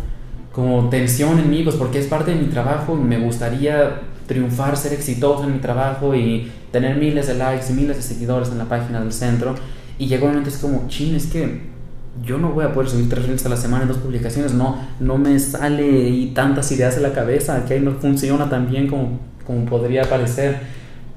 como 0.52 0.90
tensión 0.90 1.40
en 1.40 1.50
mí, 1.50 1.64
pues 1.64 1.76
porque 1.76 1.98
es 1.98 2.06
parte 2.06 2.36
de 2.36 2.40
mi 2.40 2.50
trabajo 2.50 2.96
y 2.96 3.04
me 3.04 3.18
gustaría 3.18 4.02
triunfar, 4.28 4.78
ser 4.78 4.94
exitoso 4.94 5.46
en 5.46 5.54
mi 5.54 5.60
trabajo 5.60 6.14
y 6.14 6.52
tener 6.72 6.98
miles 6.98 7.26
de 7.26 7.34
likes 7.34 7.66
y 7.72 7.74
miles 7.74 7.98
de 7.98 8.04
seguidores 8.04 8.50
en 8.50 8.60
la 8.60 8.66
página 8.66 9.00
del 9.00 9.12
centro. 9.12 9.56
Y 9.98 10.06
llegó 10.06 10.28
un 10.28 10.34
momento 10.34 10.52
es 10.52 10.60
como, 10.60 10.88
chin, 10.88 11.16
es 11.16 11.26
que 11.26 11.73
yo 12.22 12.38
no 12.38 12.50
voy 12.50 12.64
a 12.66 12.72
poder 12.72 12.90
subir 12.90 13.10
tres 13.10 13.26
reels 13.26 13.46
a 13.46 13.50
la 13.50 13.58
semana 13.58 13.84
en 13.84 13.90
dos 13.90 13.98
publicaciones, 13.98 14.54
no, 14.54 14.78
no 15.00 15.18
me 15.18 15.40
sale 15.40 16.10
y 16.10 16.28
tantas 16.28 16.72
ideas 16.72 16.96
en 16.98 17.04
la 17.04 17.14
cabeza, 17.14 17.66
que 17.66 17.74
ahí 17.74 17.80
no 17.80 17.94
funciona 17.94 18.50
tan 18.50 18.70
bien 18.70 18.88
como, 18.88 19.20
como 19.46 19.66
podría 19.66 20.04
parecer. 20.04 20.60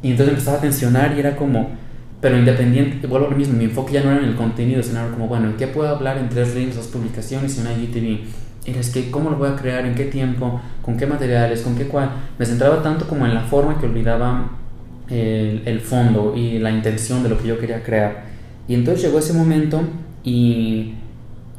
Y 0.03 0.13
entonces 0.13 0.33
empezaba 0.35 0.59
a 0.59 0.61
tensionar 0.61 1.15
y 1.17 1.21
era 1.21 1.37
como, 1.37 1.71
pero 2.21 2.39
independiente, 2.39 3.07
vuelvo 3.07 3.27
a 3.27 3.31
lo 3.31 3.37
mismo, 3.37 3.59
mi 3.59 3.65
enfoque 3.65 3.93
ya 3.93 4.03
no 4.03 4.11
era 4.11 4.23
en 4.23 4.31
el 4.31 4.37
contenido, 4.37 4.83
sino 4.83 5.01
era 5.01 5.11
como, 5.11 5.29
bueno, 5.29 5.49
¿en 5.49 5.57
qué 5.57 5.67
puedo 5.67 5.89
hablar 5.89 6.17
en 6.17 6.29
tres 6.29 6.55
reels, 6.55 6.77
dos 6.77 6.87
publicaciones 6.87 7.59
y 7.59 7.61
una 7.61 7.73
IGTV? 7.73 8.21
Era 8.67 8.81
es 8.81 8.91
que, 8.91 9.11
¿cómo 9.11 9.31
lo 9.31 9.37
voy 9.37 9.49
a 9.49 9.57
crear? 9.57 9.85
¿En 9.85 9.95
qué 9.95 10.07
tiempo? 10.07 10.61
¿Con 10.83 10.97
qué 10.97 11.07
materiales? 11.07 11.61
¿Con 11.61 11.77
qué 11.77 11.87
cuál? 11.87 12.11
Me 12.39 12.47
centraba 12.47 12.83
tanto 12.83 13.07
como 13.07 13.27
en 13.27 13.35
la 13.35 13.43
forma 13.43 13.79
que 13.79 13.87
olvidaba 13.87 14.51
el, 15.09 15.63
el 15.67 15.81
fondo 15.81 16.35
y 16.35 16.59
la 16.59 16.71
intención 16.73 17.23
de 17.23 17.29
lo 17.29 17.39
que 17.39 17.47
yo 17.47 17.59
quería 17.59 17.83
crear. 17.83 18.25
Y 18.67 18.75
entonces 18.75 19.05
llegó 19.05 19.21
ese 19.21 19.35
momento 19.35 19.83
y, 20.27 20.95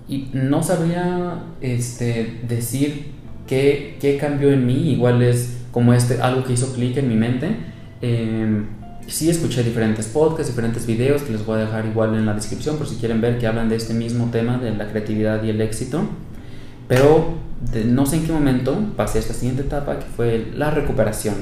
y 0.10 0.30
no 0.34 0.62
sabría 0.62 1.46
este, 1.62 2.42
decir 2.48 3.08
qué, 3.48 3.98
qué, 4.00 4.18
cambió 4.18 4.52
en 4.52 4.66
mí, 4.68 4.92
igual 4.92 5.24
es 5.24 5.62
como 5.72 5.94
este, 5.94 6.22
algo 6.22 6.44
que 6.44 6.54
hizo 6.54 6.74
clic 6.74 6.98
en 6.98 7.08
mi 7.10 7.16
mente 7.16 7.48
Eh, 8.02 8.64
sí 9.08 9.30
escuché 9.30 9.64
diferentes 9.64 10.06
podcasts, 10.08 10.50
diferentes 10.54 10.86
videos 10.86 11.24
que 11.24 11.32
les 11.32 11.44
voy 11.46 11.58
a 11.58 11.66
dejar 11.66 11.86
igual 11.88 12.14
en 12.14 12.26
la 12.28 12.34
descripción 12.34 12.78
por 12.78 12.88
si 12.88 12.98
quieren 12.98 13.22
ver 13.22 13.40
que 13.40 13.48
hablan 13.48 13.70
de 13.70 13.76
este 13.76 13.94
mismo 13.94 14.30
tema 14.32 14.58
de 14.60 14.76
la 14.76 14.88
creatividad 14.90 15.44
y 15.44 15.50
el 15.50 15.62
éxito. 15.62 16.04
Pero 16.88 17.36
no 17.86 18.06
sé 18.06 18.18
en 18.18 18.26
qué 18.26 18.32
momento 18.34 18.78
pasé 18.96 19.18
a 19.18 19.22
esta 19.22 19.34
siguiente 19.34 19.64
etapa 19.64 19.98
que 19.98 20.06
fue 20.06 20.52
la 20.56 20.70
recuperación. 20.72 21.36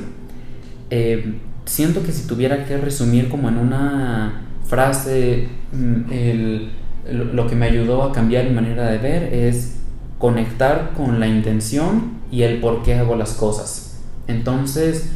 Eh, 0.89 1.39
siento 1.65 2.03
que 2.03 2.12
si 2.13 2.27
tuviera 2.27 2.65
que 2.65 2.77
resumir 2.77 3.27
como 3.27 3.50
en 3.50 3.58
una 3.58 4.46
frase 4.65 5.50
mm, 5.74 6.12
el, 6.12 6.70
lo 7.12 7.47
que 7.47 7.55
me 7.55 7.67
ayudó 7.67 8.03
a 8.03 8.12
cambiar 8.12 8.45
mi 8.45 8.51
manera 8.51 8.89
de 8.89 8.97
ver 8.97 9.33
es 9.33 9.77
conectar 10.17 10.93
con 10.95 11.19
la 11.19 11.27
intención 11.27 12.19
y 12.31 12.43
el 12.43 12.59
por 12.59 12.83
qué 12.83 12.95
hago 12.95 13.15
las 13.15 13.33
cosas. 13.33 14.01
Entonces 14.27 15.12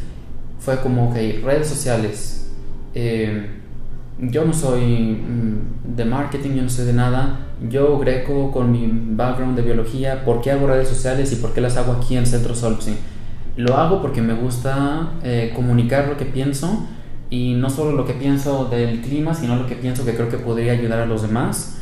fue 0.58 0.80
como, 0.80 1.10
ok, 1.10 1.16
redes 1.44 1.68
sociales, 1.68 2.50
eh, 2.94 3.60
yo 4.20 4.44
no 4.44 4.52
soy 4.52 4.82
mm, 4.82 5.96
de 5.96 6.04
marketing, 6.04 6.50
yo 6.50 6.62
no 6.62 6.68
sé 6.68 6.84
de 6.84 6.92
nada. 6.92 7.46
Yo, 7.68 7.98
Greco, 7.98 8.50
con 8.52 8.70
mi 8.70 8.88
background 8.92 9.56
de 9.56 9.62
biología, 9.62 10.24
¿por 10.24 10.40
qué 10.40 10.50
hago 10.50 10.66
redes 10.66 10.88
sociales 10.88 11.32
y 11.32 11.36
por 11.36 11.52
qué 11.52 11.60
las 11.60 11.76
hago 11.76 11.92
aquí 11.92 12.16
en 12.16 12.26
Centro 12.26 12.54
Solpsi? 12.54 12.96
Lo 13.56 13.76
hago 13.76 14.00
porque 14.00 14.22
me 14.22 14.34
gusta 14.34 15.12
eh, 15.22 15.52
comunicar 15.54 16.08
lo 16.08 16.16
que 16.16 16.24
pienso 16.24 16.86
y 17.30 17.54
no 17.54 17.70
solo 17.70 17.92
lo 17.92 18.06
que 18.06 18.14
pienso 18.14 18.66
del 18.66 19.00
clima, 19.00 19.34
sino 19.34 19.56
lo 19.56 19.66
que 19.66 19.74
pienso 19.74 20.04
que 20.04 20.14
creo 20.14 20.28
que 20.28 20.38
podría 20.38 20.72
ayudar 20.72 21.00
a 21.00 21.06
los 21.06 21.22
demás. 21.22 21.79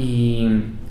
Y 0.00 0.48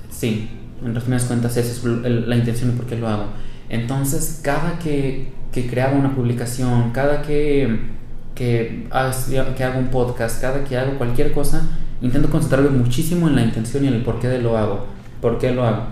sí, 0.09 0.49
en 0.85 0.93
resumidas 0.93 1.25
cuentas, 1.25 1.57
esa 1.57 1.71
es 1.71 1.83
la 1.83 2.35
intención 2.35 2.71
de 2.71 2.77
por 2.77 2.85
qué 2.85 2.95
lo 2.95 3.07
hago. 3.07 3.25
Entonces, 3.69 4.39
cada 4.43 4.79
que, 4.79 5.31
que 5.51 5.67
creaba 5.67 5.97
una 5.97 6.15
publicación, 6.15 6.91
cada 6.91 7.21
que 7.21 7.97
que, 8.39 8.87
que 9.57 9.63
hago 9.65 9.79
un 9.79 9.87
podcast, 9.87 10.39
cada 10.39 10.63
que 10.63 10.77
hago 10.77 10.97
cualquier 10.97 11.33
cosa, 11.33 11.67
intento 12.01 12.29
concentrarme 12.29 12.69
muchísimo 12.69 13.27
en 13.27 13.35
la 13.35 13.43
intención 13.43 13.83
y 13.83 13.89
en 13.89 13.95
el 13.95 14.01
porqué 14.01 14.29
de 14.29 14.41
lo 14.41 14.57
hago. 14.57 14.85
¿Por 15.21 15.37
qué 15.37 15.51
lo 15.51 15.65
hago? 15.65 15.83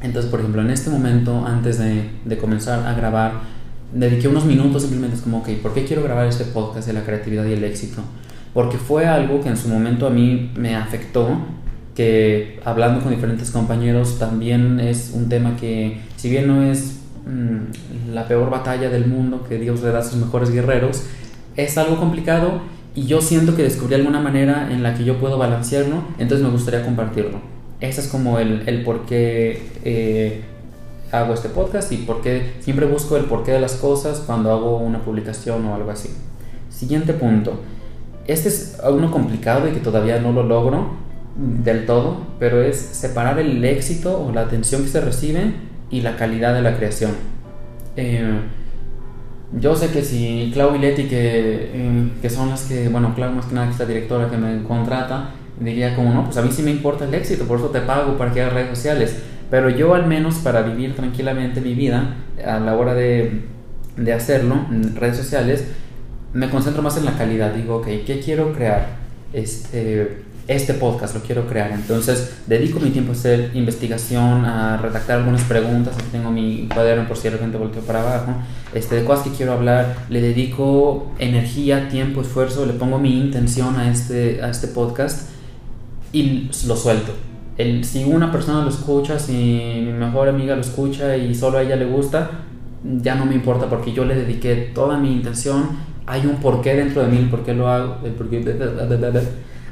Entonces, 0.00 0.30
por 0.30 0.38
ejemplo, 0.38 0.62
en 0.62 0.70
este 0.70 0.90
momento, 0.90 1.44
antes 1.44 1.78
de, 1.78 2.08
de 2.24 2.38
comenzar 2.38 2.86
a 2.86 2.94
grabar, 2.94 3.32
dediqué 3.92 4.28
unos 4.28 4.44
minutos 4.44 4.82
simplemente 4.82 5.16
es 5.16 5.22
como, 5.22 5.38
ok, 5.38 5.48
¿por 5.60 5.74
qué 5.74 5.84
quiero 5.84 6.04
grabar 6.04 6.26
este 6.26 6.44
podcast 6.44 6.86
de 6.86 6.92
la 6.92 7.02
creatividad 7.02 7.44
y 7.46 7.52
el 7.52 7.64
éxito? 7.64 8.02
Porque 8.54 8.78
fue 8.78 9.06
algo 9.06 9.40
que 9.40 9.48
en 9.48 9.56
su 9.56 9.68
momento 9.68 10.06
a 10.06 10.10
mí 10.10 10.52
me 10.56 10.76
afectó, 10.76 11.36
que 11.94 12.60
hablando 12.64 13.00
con 13.00 13.10
diferentes 13.10 13.50
compañeros 13.50 14.18
también 14.18 14.80
es 14.80 15.12
un 15.14 15.28
tema 15.28 15.56
que, 15.56 16.00
si 16.16 16.30
bien 16.30 16.46
no 16.46 16.62
es 16.62 17.00
mm, 17.26 18.12
la 18.14 18.26
peor 18.26 18.50
batalla 18.50 18.88
del 18.88 19.06
mundo, 19.06 19.44
que 19.48 19.58
Dios 19.58 19.82
le 19.82 19.90
da 19.90 19.98
a 19.98 20.02
sus 20.02 20.16
mejores 20.16 20.50
guerreros, 20.50 21.04
es 21.56 21.76
algo 21.76 21.96
complicado 21.96 22.62
y 22.94 23.06
yo 23.06 23.20
siento 23.20 23.54
que 23.54 23.62
descubrí 23.62 23.94
alguna 23.94 24.20
manera 24.20 24.68
en 24.70 24.82
la 24.82 24.94
que 24.94 25.04
yo 25.04 25.18
puedo 25.18 25.38
balancearlo, 25.38 26.02
entonces 26.18 26.46
me 26.46 26.52
gustaría 26.52 26.84
compartirlo. 26.84 27.40
Ese 27.80 28.00
es 28.00 28.08
como 28.08 28.38
el, 28.38 28.62
el 28.66 28.84
por 28.84 29.06
qué 29.06 29.62
eh, 29.84 30.42
hago 31.10 31.34
este 31.34 31.48
podcast 31.48 31.92
y 31.92 31.98
por 31.98 32.22
qué 32.22 32.54
siempre 32.60 32.86
busco 32.86 33.16
el 33.16 33.24
porqué 33.24 33.52
de 33.52 33.60
las 33.60 33.74
cosas 33.74 34.20
cuando 34.20 34.50
hago 34.52 34.78
una 34.78 35.00
publicación 35.00 35.66
o 35.66 35.74
algo 35.74 35.90
así. 35.90 36.10
Siguiente 36.70 37.12
punto. 37.12 37.60
Este 38.26 38.48
es 38.48 38.78
uno 38.88 39.10
complicado 39.10 39.68
y 39.68 39.72
que 39.72 39.80
todavía 39.80 40.20
no 40.20 40.32
lo 40.32 40.44
logro 40.44 41.01
del 41.36 41.86
todo, 41.86 42.26
pero 42.38 42.62
es 42.62 42.76
separar 42.76 43.38
el 43.38 43.64
éxito 43.64 44.22
o 44.22 44.32
la 44.32 44.42
atención 44.42 44.82
que 44.82 44.88
se 44.88 45.00
recibe 45.00 45.52
y 45.90 46.00
la 46.02 46.16
calidad 46.16 46.54
de 46.54 46.62
la 46.62 46.76
creación. 46.76 47.12
Eh, 47.96 48.40
yo 49.58 49.76
sé 49.76 49.90
que 49.90 50.02
si 50.02 50.50
Clau 50.52 50.74
y 50.74 50.78
Leti, 50.78 51.04
que, 51.04 51.70
eh, 51.74 52.08
que 52.20 52.30
son 52.30 52.50
las 52.50 52.64
que, 52.64 52.88
bueno, 52.88 53.14
Clau 53.14 53.32
más 53.32 53.46
que 53.46 53.54
nada 53.54 53.66
que 53.66 53.72
es 53.74 53.78
la 53.78 53.86
directora 53.86 54.30
que 54.30 54.36
me 54.36 54.62
contrata, 54.62 55.30
diría 55.60 55.94
como, 55.94 56.12
no, 56.12 56.24
pues 56.24 56.36
a 56.36 56.42
mí 56.42 56.50
sí 56.50 56.62
me 56.62 56.70
importa 56.70 57.04
el 57.04 57.14
éxito, 57.14 57.44
por 57.44 57.58
eso 57.58 57.68
te 57.68 57.80
pago 57.80 58.16
para 58.16 58.32
que 58.32 58.40
hagas 58.40 58.54
redes 58.54 58.70
sociales. 58.70 59.16
Pero 59.50 59.68
yo 59.68 59.94
al 59.94 60.06
menos 60.06 60.36
para 60.36 60.62
vivir 60.62 60.96
tranquilamente 60.96 61.60
mi 61.60 61.74
vida, 61.74 62.16
a 62.44 62.58
la 62.58 62.74
hora 62.74 62.94
de, 62.94 63.42
de 63.96 64.12
hacerlo, 64.12 64.66
en 64.70 64.96
redes 64.96 65.18
sociales, 65.18 65.66
me 66.32 66.48
concentro 66.48 66.82
más 66.82 66.96
en 66.96 67.04
la 67.04 67.16
calidad. 67.18 67.52
Digo, 67.52 67.76
ok, 67.76 67.86
¿qué 68.06 68.20
quiero 68.24 68.52
crear? 68.54 68.96
Este, 69.34 70.22
este 70.54 70.74
podcast 70.74 71.14
lo 71.14 71.22
quiero 71.22 71.46
crear. 71.46 71.72
Entonces 71.72 72.34
dedico 72.46 72.80
mi 72.80 72.90
tiempo 72.90 73.12
a 73.12 73.14
hacer 73.14 73.50
investigación, 73.54 74.44
a 74.44 74.76
redactar 74.76 75.18
algunas 75.18 75.42
preguntas. 75.42 75.94
Aquí 75.96 76.06
tengo 76.12 76.30
mi 76.30 76.68
cuaderno 76.72 77.06
por 77.06 77.16
si 77.16 77.24
de 77.24 77.30
repente 77.30 77.58
volteo 77.58 77.82
para 77.82 78.00
abajo. 78.00 78.34
Este, 78.74 78.96
de 78.96 79.04
cosas 79.04 79.24
que 79.24 79.30
quiero 79.30 79.52
hablar. 79.52 79.96
Le 80.08 80.20
dedico 80.20 81.12
energía, 81.18 81.88
tiempo, 81.88 82.22
esfuerzo. 82.22 82.66
Le 82.66 82.72
pongo 82.74 82.98
mi 82.98 83.18
intención 83.18 83.76
a 83.76 83.90
este, 83.90 84.42
a 84.42 84.50
este 84.50 84.68
podcast 84.68 85.30
y 86.12 86.50
lo 86.66 86.76
suelto. 86.76 87.12
El, 87.58 87.84
si 87.84 88.04
una 88.04 88.32
persona 88.32 88.62
lo 88.62 88.70
escucha, 88.70 89.18
si 89.18 89.32
mi 89.84 89.92
mejor 89.92 90.28
amiga 90.28 90.54
lo 90.54 90.60
escucha 90.60 91.16
y 91.16 91.34
solo 91.34 91.58
a 91.58 91.62
ella 91.62 91.76
le 91.76 91.86
gusta, 91.86 92.30
ya 92.84 93.14
no 93.14 93.26
me 93.26 93.34
importa 93.34 93.68
porque 93.68 93.92
yo 93.92 94.04
le 94.04 94.14
dediqué 94.14 94.70
toda 94.74 94.98
mi 94.98 95.12
intención. 95.12 95.92
Hay 96.06 96.26
un 96.26 96.36
porqué 96.36 96.74
dentro 96.74 97.02
de 97.02 97.08
mí, 97.08 97.18
el 97.18 97.28
por 97.28 97.44
qué 97.44 97.54
lo 97.54 97.68
hago, 97.68 97.98
el 98.04 98.12
por 98.12 98.28
qué 98.28 98.40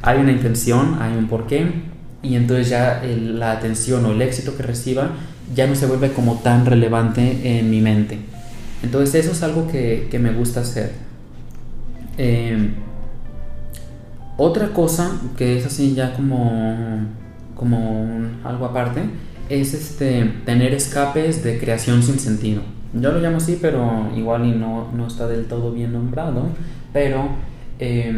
hay 0.02 0.19
una 0.19 0.33
intención, 0.33 0.99
hay 1.00 1.16
un 1.16 1.28
porqué, 1.28 1.66
y 2.23 2.37
entonces 2.37 2.69
ya 2.69 3.02
la 3.04 3.52
atención 3.52 4.04
o 4.04 4.12
el 4.12 4.23
éxito 4.23 4.57
que 4.57 4.62
reciba 4.62 5.11
ya 5.54 5.66
no 5.66 5.75
se 5.75 5.87
vuelve 5.87 6.12
como 6.12 6.37
tan 6.37 6.66
relevante 6.66 7.59
en 7.59 7.71
mi 7.71 7.80
mente. 7.80 8.19
Entonces 8.83 9.25
eso 9.25 9.33
es 9.33 9.42
algo 9.42 9.66
que, 9.66 10.09
que 10.11 10.19
me 10.19 10.33
gusta 10.33 10.61
hacer. 10.61 10.92
Em, 12.16 12.75
otra 14.37 14.69
cosa 14.73 15.21
que 15.37 15.59
es 15.59 15.66
así 15.66 15.95
ya 15.95 16.14
como, 16.14 17.07
como 17.54 18.07
algo 18.45 18.66
aparte 18.66 19.02
es 19.49 19.75
este, 19.75 20.25
tener 20.45 20.73
escapes 20.73 21.42
de 21.42 21.59
creación 21.59 22.02
sin 22.02 22.19
sentido. 22.19 22.62
Yo 22.95 23.12
lo 23.12 23.21
llamo 23.21 23.38
así, 23.38 23.59
pero 23.61 24.11
igual 24.16 24.47
y 24.47 24.52
no, 24.52 24.90
no 24.92 25.07
está 25.07 25.26
del 25.26 25.47
todo 25.47 25.73
bien 25.73 25.92
nombrado. 25.92 26.49
Pero 26.92 27.28
eh, 27.78 28.12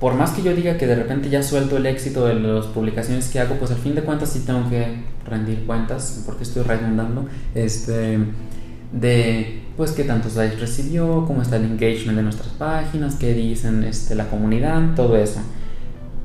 por 0.00 0.14
más 0.14 0.30
que 0.30 0.42
yo 0.42 0.54
diga 0.54 0.76
que 0.76 0.86
de 0.86 0.94
repente 0.94 1.28
ya 1.28 1.42
suelto 1.42 1.76
el 1.76 1.86
éxito 1.86 2.26
de 2.26 2.34
las 2.34 2.66
publicaciones 2.66 3.28
que 3.28 3.40
hago, 3.40 3.56
pues 3.56 3.70
al 3.72 3.78
fin 3.78 3.94
de 3.94 4.02
cuentas 4.02 4.30
sí 4.30 4.42
tengo 4.46 4.68
que 4.70 5.02
rendir 5.26 5.64
cuentas, 5.66 6.22
porque 6.24 6.44
estoy 6.44 6.62
redundando, 6.62 7.26
este, 7.54 8.18
de 8.92 9.62
pues 9.76 9.92
qué 9.92 10.04
tantos 10.04 10.36
likes 10.36 10.56
recibió, 10.56 11.24
cómo 11.26 11.42
está 11.42 11.56
el 11.56 11.64
engagement 11.64 12.16
de 12.16 12.22
nuestras 12.22 12.48
páginas, 12.48 13.16
qué 13.16 13.34
dicen 13.34 13.84
este, 13.84 14.14
la 14.14 14.28
comunidad, 14.28 14.94
todo 14.94 15.16
eso. 15.16 15.40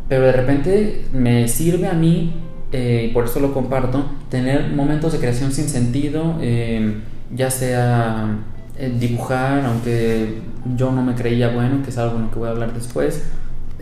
Pero 0.10 0.24
de 0.26 0.32
repente 0.32 1.06
me 1.14 1.48
sirve 1.48 1.88
a 1.88 1.94
mí, 1.94 2.34
eh, 2.72 3.08
y 3.10 3.14
por 3.14 3.26
eso 3.26 3.40
lo 3.40 3.54
comparto, 3.54 4.06
tener 4.30 4.70
momentos 4.70 5.14
de 5.14 5.20
creación 5.20 5.52
sin 5.52 5.70
sentido, 5.70 6.38
eh, 6.42 6.96
ya 7.34 7.50
sea 7.50 8.40
eh, 8.78 8.92
dibujar, 9.00 9.66
aunque 9.66 10.42
yo 10.76 10.92
no 10.92 11.04
me 11.04 11.14
creía 11.14 11.50
bueno, 11.50 11.84
que 11.84 11.90
es 11.90 11.98
algo 11.98 12.18
en 12.18 12.24
lo 12.24 12.32
que 12.32 12.40
voy 12.40 12.48
a 12.48 12.52
hablar 12.52 12.74
después, 12.74 13.24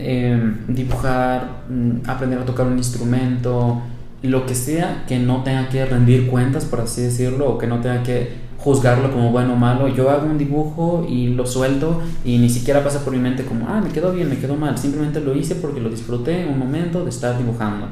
Em, 0.04 0.66
dibujar, 0.68 1.64
mm, 1.68 2.08
aprender 2.08 2.38
a 2.38 2.44
tocar 2.44 2.66
un 2.66 2.76
instrumento, 2.76 3.82
lo 4.22 4.46
que 4.46 4.54
sea 4.54 5.04
que 5.06 5.18
no 5.18 5.42
tenga 5.42 5.68
que 5.68 5.84
rendir 5.84 6.28
cuentas, 6.28 6.64
por 6.64 6.80
así 6.80 7.02
decirlo, 7.02 7.50
o 7.50 7.58
que 7.58 7.66
no 7.66 7.80
tenga 7.80 8.02
que 8.02 8.42
juzgarlo 8.58 9.12
como 9.12 9.30
bueno 9.30 9.54
o 9.54 9.56
malo. 9.56 9.88
Yo 9.88 10.10
hago 10.10 10.26
un 10.26 10.38
dibujo 10.38 11.06
y 11.08 11.28
lo 11.28 11.46
suelto 11.46 12.00
y 12.24 12.38
ni 12.38 12.48
siquiera 12.48 12.82
pasa 12.82 13.04
por 13.04 13.12
mi 13.12 13.18
mente 13.20 13.44
como, 13.44 13.68
ah, 13.68 13.80
me 13.80 13.90
quedó 13.90 14.12
bien, 14.12 14.28
me 14.28 14.38
quedó 14.38 14.56
mal. 14.56 14.76
Simplemente 14.78 15.20
lo 15.20 15.36
hice 15.36 15.56
porque 15.56 15.80
lo 15.80 15.88
disfruté 15.88 16.42
en 16.42 16.48
un 16.48 16.58
momento 16.58 17.04
de 17.04 17.10
estar 17.10 17.38
dibujando. 17.38 17.88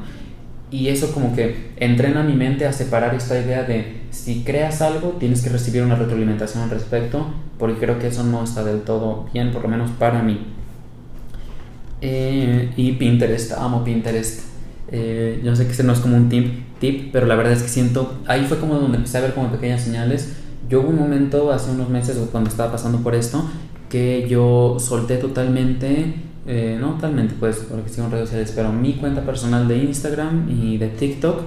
Y 0.69 0.87
eso 0.87 1.11
como 1.13 1.35
que 1.35 1.71
entrena 1.77 2.23
mi 2.23 2.33
mente 2.33 2.65
a 2.65 2.73
separar 2.73 3.13
esta 3.15 3.39
idea 3.39 3.63
de 3.63 4.03
si 4.09 4.43
creas 4.43 4.81
algo 4.81 5.17
tienes 5.19 5.41
que 5.41 5.49
recibir 5.49 5.83
una 5.83 5.95
retroalimentación 5.95 6.63
al 6.63 6.69
respecto, 6.69 7.25
porque 7.57 7.79
creo 7.79 7.99
que 7.99 8.07
eso 8.07 8.23
no 8.23 8.43
está 8.43 8.63
del 8.63 8.81
todo 8.81 9.25
bien, 9.33 9.51
por 9.51 9.63
lo 9.63 9.67
menos 9.69 9.91
para 9.91 10.23
mí. 10.23 10.60
Eh, 12.01 12.71
y 12.75 12.93
Pinterest, 12.93 13.53
amo 13.53 13.83
Pinterest. 13.83 14.41
Eh, 14.91 15.39
yo 15.43 15.55
sé 15.55 15.65
que 15.65 15.71
ese 15.71 15.83
no 15.83 15.93
es 15.93 15.99
como 15.99 16.17
un 16.17 16.27
tip, 16.27 16.47
tip, 16.79 17.11
pero 17.13 17.27
la 17.27 17.35
verdad 17.35 17.53
es 17.53 17.63
que 17.63 17.69
siento, 17.69 18.15
ahí 18.27 18.45
fue 18.45 18.57
como 18.59 18.75
donde 18.75 18.97
empecé 18.97 19.19
a 19.19 19.21
ver 19.21 19.33
como 19.33 19.51
pequeñas 19.51 19.81
señales. 19.81 20.33
Yo 20.69 20.81
hubo 20.81 20.89
un 20.89 20.97
momento 20.97 21.51
hace 21.51 21.71
unos 21.71 21.89
meses 21.89 22.17
cuando 22.31 22.49
estaba 22.49 22.71
pasando 22.71 22.99
por 22.99 23.15
esto 23.15 23.49
que 23.89 24.25
yo 24.29 24.77
solté 24.79 25.17
totalmente, 25.17 26.15
eh, 26.47 26.77
no 26.79 26.93
totalmente 26.93 27.35
pues 27.37 27.57
porque 27.69 27.89
sigo 27.89 28.05
en 28.05 28.11
redes 28.13 28.29
sociales, 28.29 28.53
pero 28.55 28.71
mi 28.71 28.93
cuenta 28.93 29.21
personal 29.21 29.67
de 29.67 29.77
Instagram 29.77 30.49
y 30.49 30.77
de 30.77 30.87
TikTok 30.87 31.41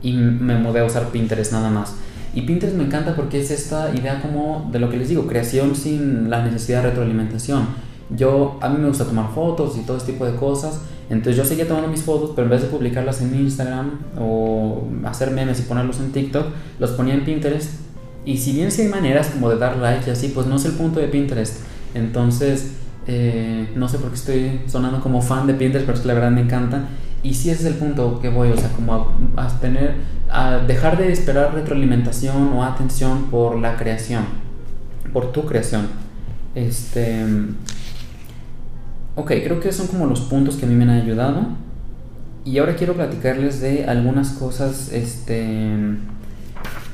y 0.00 0.12
me 0.12 0.56
mudé 0.56 0.80
a 0.80 0.84
usar 0.84 1.08
Pinterest 1.08 1.52
nada 1.52 1.70
más. 1.70 1.96
Y 2.34 2.42
Pinterest 2.42 2.76
me 2.76 2.84
encanta 2.84 3.14
porque 3.14 3.40
es 3.40 3.50
esta 3.50 3.94
idea 3.94 4.22
como 4.22 4.70
de 4.72 4.78
lo 4.78 4.88
que 4.90 4.96
les 4.96 5.08
digo, 5.08 5.26
creación 5.26 5.74
sin 5.74 6.30
la 6.30 6.44
necesidad 6.44 6.82
de 6.82 6.90
retroalimentación 6.90 7.91
yo, 8.16 8.58
a 8.60 8.68
mí 8.68 8.78
me 8.78 8.88
gusta 8.88 9.04
tomar 9.04 9.30
fotos 9.34 9.76
y 9.76 9.80
todo 9.80 9.96
este 9.96 10.12
tipo 10.12 10.26
de 10.26 10.36
cosas. 10.36 10.80
Entonces 11.10 11.36
yo 11.36 11.44
seguía 11.44 11.68
tomando 11.68 11.88
mis 11.88 12.02
fotos, 12.02 12.30
pero 12.34 12.46
en 12.46 12.50
vez 12.50 12.62
de 12.62 12.68
publicarlas 12.68 13.20
en 13.20 13.34
Instagram 13.34 13.98
o 14.18 14.84
hacer 15.04 15.30
memes 15.30 15.60
y 15.60 15.62
ponerlos 15.64 16.00
en 16.00 16.12
TikTok, 16.12 16.46
los 16.78 16.90
ponía 16.92 17.14
en 17.14 17.24
Pinterest. 17.24 17.80
Y 18.24 18.38
si 18.38 18.52
bien 18.52 18.70
sí 18.70 18.82
hay 18.82 18.88
maneras 18.88 19.28
como 19.28 19.50
de 19.50 19.58
dar 19.58 19.76
like 19.78 20.08
y 20.08 20.12
así, 20.12 20.28
pues 20.28 20.46
no 20.46 20.56
es 20.56 20.64
el 20.64 20.72
punto 20.72 21.00
de 21.00 21.08
Pinterest. 21.08 21.58
Entonces, 21.94 22.72
eh, 23.06 23.70
no 23.74 23.88
sé 23.88 23.98
por 23.98 24.10
qué 24.10 24.14
estoy 24.14 24.60
sonando 24.66 25.00
como 25.00 25.20
fan 25.20 25.46
de 25.46 25.54
Pinterest, 25.54 25.86
pero 25.86 25.96
es 25.96 26.02
que 26.02 26.08
la 26.08 26.14
verdad 26.14 26.30
me 26.30 26.42
encanta. 26.42 26.88
Y 27.22 27.34
sí 27.34 27.50
ese 27.50 27.62
es 27.62 27.66
el 27.66 27.74
punto 27.74 28.18
que 28.20 28.28
voy, 28.28 28.50
o 28.50 28.56
sea, 28.56 28.70
como 28.70 29.12
a, 29.36 29.48
tener, 29.60 29.94
a 30.30 30.58
dejar 30.58 30.98
de 30.98 31.12
esperar 31.12 31.54
retroalimentación 31.54 32.52
o 32.52 32.64
atención 32.64 33.24
por 33.30 33.58
la 33.58 33.76
creación, 33.76 34.24
por 35.12 35.30
tu 35.30 35.44
creación. 35.44 35.88
Este, 36.54 37.24
ok, 39.14 39.28
creo 39.44 39.60
que 39.60 39.72
son 39.72 39.86
como 39.86 40.06
los 40.06 40.20
puntos 40.22 40.56
que 40.56 40.66
a 40.66 40.68
mí 40.68 40.74
me 40.74 40.84
han 40.84 40.90
ayudado. 40.90 41.46
Y 42.44 42.58
ahora 42.58 42.74
quiero 42.74 42.94
platicarles 42.94 43.60
de 43.60 43.84
algunas 43.84 44.30
cosas, 44.30 44.90
este, 44.92 45.76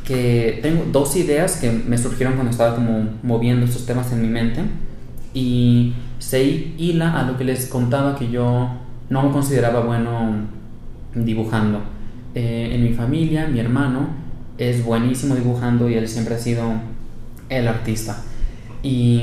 que 0.05 0.59
tengo 0.63 0.85
dos 0.93 1.17
ideas 1.17 1.57
que 1.57 1.71
me 1.71 1.97
surgieron 1.97 2.35
cuando 2.35 2.51
estaba 2.51 2.75
como 2.75 3.09
moviendo 3.23 3.65
estos 3.65 3.87
temas 3.87 4.13
en 4.13 4.23
mi 4.23 4.29
mente. 4.29 4.61
Y 5.33 5.95
se 6.19 6.43
hila 6.43 7.19
a 7.19 7.25
lo 7.25 7.39
que 7.39 7.45
les 7.45 7.67
contaba 7.67 8.17
que 8.17 8.31
yo 8.31 8.71
no 9.09 9.23
me 9.23 9.31
consideraba 9.31 9.81
bueno 9.81 10.47
dibujando. 11.15 11.81
Eh, 12.35 12.71
en 12.75 12.83
mi 12.83 12.93
familia, 12.93 13.49
mi 13.49 13.61
hermano 13.61 14.09
es 14.59 14.85
buenísimo 14.85 15.35
dibujando 15.35 15.89
y 15.89 15.95
él 15.95 16.09
siempre 16.09 16.35
ha 16.35 16.39
sido 16.39 16.73
el 17.49 17.69
artista. 17.69 18.23
Y, 18.83 19.23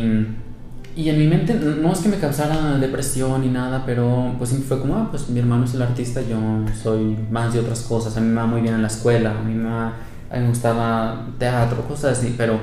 y, 0.96 1.10
en 1.10 1.20
mi 1.20 1.28
mente 1.28 1.54
no 1.54 1.92
es 1.92 2.00
que 2.00 2.10
me 2.10 2.18
causara 2.18 2.78
depresión 2.78 3.42
ni 3.42 3.50
nada, 3.50 3.84
pero 3.86 4.34
pues 4.38 4.50
siempre 4.50 4.68
fue 4.68 4.80
como, 4.80 4.96
ah, 4.96 5.08
pues 5.12 5.30
mi 5.30 5.40
hermano 5.40 5.66
es 5.66 5.74
el 5.74 5.82
artista, 5.82 6.22
yo 6.22 6.38
soy 6.82 7.18
más 7.30 7.54
de 7.54 7.60
otras 7.60 7.82
cosas. 7.82 8.16
A 8.18 8.22
mí 8.22 8.28
me 8.28 8.36
va 8.36 8.48
muy 8.48 8.62
bien 8.62 8.76
en 8.76 8.82
la 8.82 8.88
escuela, 8.88 9.32
a 9.32 9.42
mí 9.44 9.54
me, 9.54 9.70
a 9.70 9.94
me 10.34 10.48
gustaba 10.48 11.28
teatro, 11.38 11.88
cosas 11.88 12.18
así, 12.18 12.34
pero 12.38 12.60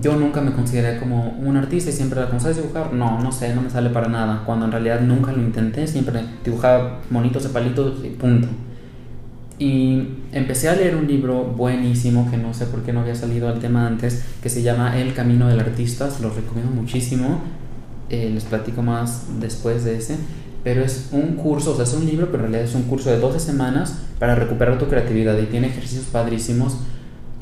yo 0.00 0.16
nunca 0.16 0.40
me 0.40 0.52
consideré 0.52 0.98
como 0.98 1.30
un 1.40 1.56
artista 1.56 1.90
y 1.90 1.92
siempre 1.92 2.20
era 2.20 2.28
como, 2.28 2.40
¿sabes 2.40 2.58
dibujar? 2.58 2.92
No, 2.92 3.20
no 3.20 3.32
sé, 3.32 3.54
no 3.54 3.62
me 3.62 3.70
sale 3.70 3.90
para 3.90 4.08
nada. 4.08 4.42
Cuando 4.44 4.66
en 4.66 4.72
realidad 4.72 5.00
nunca 5.00 5.32
lo 5.32 5.42
intenté, 5.42 5.86
siempre 5.86 6.22
dibujaba 6.44 7.00
monitos 7.10 7.44
de 7.44 7.48
palitos 7.48 8.04
y 8.04 8.10
punto. 8.10 8.48
Y 9.58 10.08
empecé 10.32 10.68
a 10.68 10.74
leer 10.74 10.94
un 10.94 11.06
libro 11.08 11.44
buenísimo 11.44 12.30
que 12.30 12.36
no 12.36 12.54
sé 12.54 12.66
por 12.66 12.82
qué 12.82 12.92
no 12.92 13.00
había 13.00 13.14
salido 13.14 13.48
al 13.48 13.58
tema 13.58 13.86
antes, 13.86 14.24
que 14.42 14.48
se 14.48 14.62
llama 14.62 14.98
El 14.98 15.14
Camino 15.14 15.48
del 15.48 15.58
Artista, 15.58 16.10
se 16.10 16.22
lo 16.22 16.30
recomiendo 16.30 16.70
muchísimo. 16.70 17.40
Eh, 18.10 18.30
les 18.32 18.44
platico 18.44 18.82
más 18.82 19.26
después 19.40 19.84
de 19.84 19.96
ese. 19.96 20.16
Pero 20.64 20.82
es 20.82 21.10
un 21.12 21.36
curso, 21.36 21.72
o 21.72 21.74
sea, 21.76 21.84
es 21.84 21.94
un 21.94 22.04
libro, 22.04 22.26
pero 22.30 22.44
en 22.44 22.52
realidad 22.52 22.68
es 22.68 22.74
un 22.74 22.82
curso 22.82 23.10
de 23.10 23.18
12 23.18 23.38
semanas 23.38 23.98
para 24.18 24.34
recuperar 24.34 24.78
tu 24.78 24.86
creatividad 24.86 25.38
y 25.38 25.46
tiene 25.46 25.68
ejercicios 25.68 26.06
padrísimos. 26.06 26.78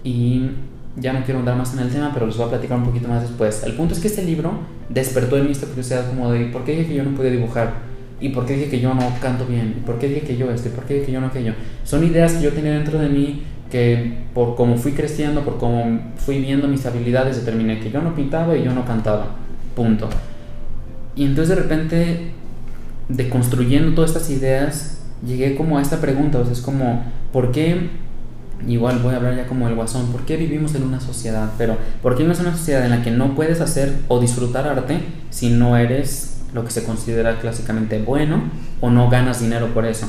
Y 0.05 0.51
ya 0.97 1.13
no 1.13 1.25
quiero 1.25 1.41
andar 1.41 1.57
más 1.57 1.73
en 1.75 1.81
el 1.81 1.91
tema, 1.91 2.11
pero 2.13 2.27
les 2.27 2.37
voy 2.37 2.47
a 2.47 2.51
platicar 2.51 2.79
un 2.79 2.85
poquito 2.85 3.09
más 3.09 3.23
después. 3.23 3.63
El 3.65 3.75
punto 3.75 3.95
es 3.95 4.01
que 4.01 4.09
este 4.09 4.23
libro 4.23 4.53
despertó 4.89 5.37
en 5.37 5.47
mí 5.47 5.53
esta 5.53 5.67
curiosidad 5.67 6.09
como 6.09 6.31
de 6.31 6.47
¿por 6.47 6.65
qué 6.65 6.73
dije 6.73 6.89
que 6.89 6.95
yo 6.95 7.05
no 7.05 7.17
podía 7.17 7.31
dibujar? 7.31 7.75
¿Y 8.21 8.31
por 8.31 8.47
qué 8.47 8.55
dije 8.55 8.71
que 8.71 8.81
yo 8.81 8.95
no 8.95 9.03
canto 9.21 9.47
bien? 9.47 9.77
¿Y 9.79 9.81
por 9.81 9.99
qué 9.99 10.09
dije 10.09 10.23
que 10.23 10.37
yo 10.37 10.51
esto? 10.51 10.69
¿Y 10.69 10.73
por 10.73 10.85
qué 10.85 10.95
dije 10.95 11.07
que 11.07 11.13
yo 11.13 11.21
no 11.21 11.27
aquello? 11.27 11.55
Son 11.85 12.03
ideas 12.05 12.33
que 12.35 12.45
yo 12.45 12.53
tenía 12.53 12.73
dentro 12.73 12.99
de 12.99 13.09
mí 13.09 13.43
que 13.71 14.27
por 14.33 14.55
cómo 14.57 14.77
fui 14.77 14.93
creciendo, 14.93 15.43
por 15.43 15.59
cómo 15.59 16.13
fui 16.17 16.41
viendo 16.41 16.69
mis 16.69 16.87
habilidades, 16.87 17.37
determiné 17.37 17.81
que 17.81 17.91
yo 17.91 18.01
no 18.01 18.15
pintaba 18.15 18.57
y 18.57 18.65
yo 18.65 18.73
no 18.73 18.85
cantaba. 18.85 19.27
Punto. 19.75 20.09
Y 21.17 21.25
entonces 21.25 21.57
de 21.57 21.63
repente, 21.63 22.31
deconstruyendo 23.09 23.95
todas 23.95 24.11
estas 24.11 24.31
ideas, 24.31 25.01
llegué 25.27 25.57
como 25.57 25.79
a 25.79 25.83
esta 25.83 26.01
pregunta, 26.01 26.39
o 26.39 26.45
sea, 26.45 26.53
es 26.53 26.61
como, 26.61 27.03
¿por 27.33 27.51
qué 27.51 27.91
Igual 28.67 29.01
voy 29.01 29.13
a 29.13 29.17
hablar 29.17 29.37
ya 29.37 29.47
como 29.47 29.69
el 29.69 29.75
guasón. 29.75 30.07
¿Por 30.07 30.23
qué 30.23 30.37
vivimos 30.37 30.75
en 30.75 30.83
una 30.83 31.01
sociedad? 31.01 31.51
Pero, 31.59 31.77
¿por 32.03 32.15
qué 32.15 32.23
vivimos 32.23 32.41
en 32.41 32.47
una 32.47 32.57
sociedad 32.57 32.85
en 32.85 32.91
la 32.91 33.03
que 33.03 33.11
no 33.11 33.35
puedes 33.35 33.61
hacer 33.61 33.93
o 34.09 34.19
disfrutar 34.19 34.67
arte 34.67 35.01
si 35.31 35.51
no 35.51 35.77
eres 35.77 36.43
lo 36.55 36.65
que 36.65 36.71
se 36.71 36.85
considera 36.85 37.39
clásicamente 37.39 38.01
bueno 38.01 38.45
o 38.81 38.91
no 38.91 39.11
ganas 39.11 39.41
dinero 39.41 39.69
por 39.75 39.85
eso? 39.85 40.09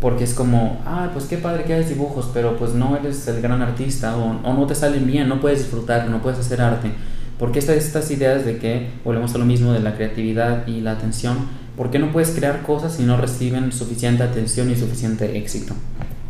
Porque 0.00 0.24
es 0.24 0.34
como, 0.34 0.80
ah, 0.84 1.10
pues 1.12 1.26
qué 1.26 1.38
padre 1.38 1.64
que 1.64 1.74
hagas 1.74 1.88
dibujos, 1.88 2.30
pero 2.34 2.56
pues 2.56 2.74
no 2.74 2.96
eres 2.96 3.26
el 3.28 3.40
gran 3.40 3.62
artista 3.62 4.16
o, 4.16 4.40
o 4.42 4.54
no 4.54 4.66
te 4.66 4.74
salen 4.74 5.06
bien, 5.06 5.28
no 5.28 5.40
puedes 5.40 5.60
disfrutar, 5.60 6.08
no 6.08 6.20
puedes 6.20 6.38
hacer 6.38 6.60
arte. 6.60 6.90
Porque 7.38 7.60
estas, 7.60 7.76
estas 7.76 8.10
ideas 8.10 8.44
de 8.44 8.58
que 8.58 8.88
volvemos 9.04 9.34
a 9.34 9.38
lo 9.38 9.44
mismo 9.44 9.72
de 9.72 9.80
la 9.80 9.94
creatividad 9.94 10.66
y 10.66 10.80
la 10.80 10.92
atención, 10.92 11.36
¿por 11.76 11.90
qué 11.90 11.98
no 11.98 12.10
puedes 12.10 12.30
crear 12.30 12.62
cosas 12.62 12.94
si 12.94 13.04
no 13.04 13.16
reciben 13.16 13.70
suficiente 13.72 14.22
atención 14.24 14.70
y 14.70 14.76
suficiente 14.76 15.38
éxito? 15.38 15.74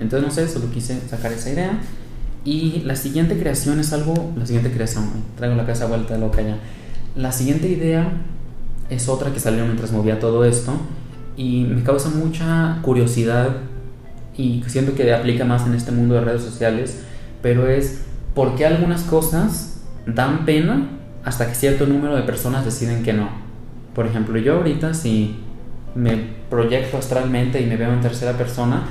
Entonces, 0.00 0.28
no 0.28 0.34
sé, 0.34 0.48
solo 0.48 0.70
quise 0.70 1.00
sacar 1.08 1.32
esa 1.32 1.50
idea. 1.50 1.80
Y 2.44 2.82
la 2.84 2.96
siguiente 2.96 3.38
creación 3.38 3.80
es 3.80 3.92
algo, 3.92 4.32
la 4.36 4.46
siguiente 4.46 4.70
creación, 4.70 5.04
traigo 5.36 5.56
la 5.56 5.66
casa 5.66 5.86
vuelta 5.86 6.16
loca 6.18 6.42
ya. 6.42 6.58
La 7.16 7.32
siguiente 7.32 7.68
idea 7.68 8.12
es 8.90 9.08
otra 9.08 9.32
que 9.32 9.40
salió 9.40 9.64
mientras 9.64 9.92
movía 9.92 10.20
todo 10.20 10.44
esto 10.44 10.72
y 11.36 11.64
me 11.64 11.82
causa 11.82 12.10
mucha 12.10 12.78
curiosidad 12.82 13.56
y 14.36 14.62
siento 14.66 14.94
que 14.94 15.12
aplica 15.12 15.44
más 15.44 15.66
en 15.66 15.74
este 15.74 15.90
mundo 15.90 16.14
de 16.14 16.20
redes 16.20 16.42
sociales, 16.42 17.00
pero 17.42 17.68
es 17.68 18.02
por 18.34 18.54
qué 18.54 18.66
algunas 18.66 19.02
cosas 19.02 19.80
dan 20.06 20.44
pena 20.44 20.97
hasta 21.28 21.46
que 21.46 21.54
cierto 21.54 21.84
número 21.86 22.16
de 22.16 22.22
personas 22.22 22.64
deciden 22.64 23.02
que 23.02 23.12
no. 23.12 23.28
Por 23.94 24.06
ejemplo, 24.06 24.38
yo 24.38 24.54
ahorita 24.56 24.94
si 24.94 25.36
me 25.94 26.16
proyecto 26.48 26.96
astralmente 26.96 27.60
y 27.60 27.66
me 27.66 27.76
veo 27.76 27.92
en 27.92 28.00
tercera 28.00 28.32
persona, 28.32 28.84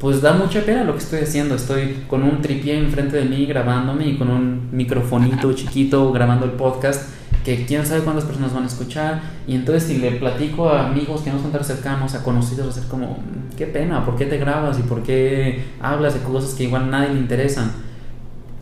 pues 0.00 0.20
da 0.20 0.32
mucha 0.32 0.62
pena 0.62 0.82
lo 0.82 0.94
que 0.94 0.98
estoy 0.98 1.20
haciendo. 1.20 1.54
Estoy 1.54 2.04
con 2.08 2.24
un 2.24 2.42
tripié 2.42 2.76
enfrente 2.76 3.18
de 3.18 3.26
mí 3.26 3.46
grabándome 3.46 4.08
y 4.08 4.16
con 4.18 4.28
un 4.28 4.70
microfonito 4.72 5.52
chiquito 5.54 6.10
grabando 6.10 6.46
el 6.46 6.52
podcast 6.52 7.10
que 7.44 7.64
quién 7.64 7.86
sabe 7.86 8.00
cuántas 8.00 8.24
personas 8.24 8.52
van 8.52 8.64
a 8.64 8.66
escuchar. 8.66 9.22
Y 9.46 9.54
entonces 9.54 9.84
si 9.84 9.98
le 9.98 10.10
platico 10.12 10.70
a 10.70 10.88
amigos 10.88 11.20
que 11.20 11.30
no 11.30 11.38
son 11.38 11.52
tan 11.52 11.62
cercanos, 11.62 12.16
a 12.16 12.24
conocidos, 12.24 12.66
va 12.66 12.70
a 12.70 12.74
ser 12.74 12.84
como, 12.88 13.18
qué 13.56 13.66
pena, 13.66 14.04
¿por 14.04 14.16
qué 14.16 14.26
te 14.26 14.38
grabas 14.38 14.80
y 14.80 14.82
por 14.82 15.04
qué 15.04 15.62
hablas 15.80 16.14
de 16.14 16.20
cosas 16.20 16.54
que 16.54 16.64
igual 16.64 16.82
a 16.82 16.86
nadie 16.86 17.14
le 17.14 17.20
interesan? 17.20 17.70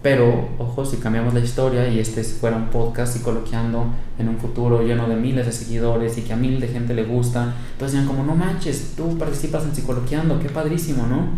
Pero, 0.02 0.48
ojo, 0.58 0.84
si 0.84 0.96
cambiamos 0.96 1.32
la 1.32 1.40
historia 1.40 1.88
y 1.88 2.00
este 2.00 2.24
fuera 2.24 2.56
un 2.56 2.66
podcast 2.66 3.14
psicoloqueando 3.14 3.86
en 4.18 4.28
un 4.28 4.38
futuro 4.38 4.82
lleno 4.82 5.08
de 5.08 5.14
miles 5.14 5.46
de 5.46 5.52
seguidores 5.52 6.18
y 6.18 6.22
que 6.22 6.32
a 6.32 6.36
mil 6.36 6.58
de 6.58 6.66
gente 6.66 6.92
le 6.92 7.04
gusta, 7.04 7.54
entonces 7.72 7.92
dirán 7.92 8.08
como, 8.08 8.24
no 8.24 8.34
manches, 8.34 8.94
tú 8.96 9.16
participas 9.16 9.62
en 9.62 9.74
psicoloqueando, 9.74 10.40
qué 10.40 10.48
padrísimo, 10.48 11.06
¿no? 11.06 11.28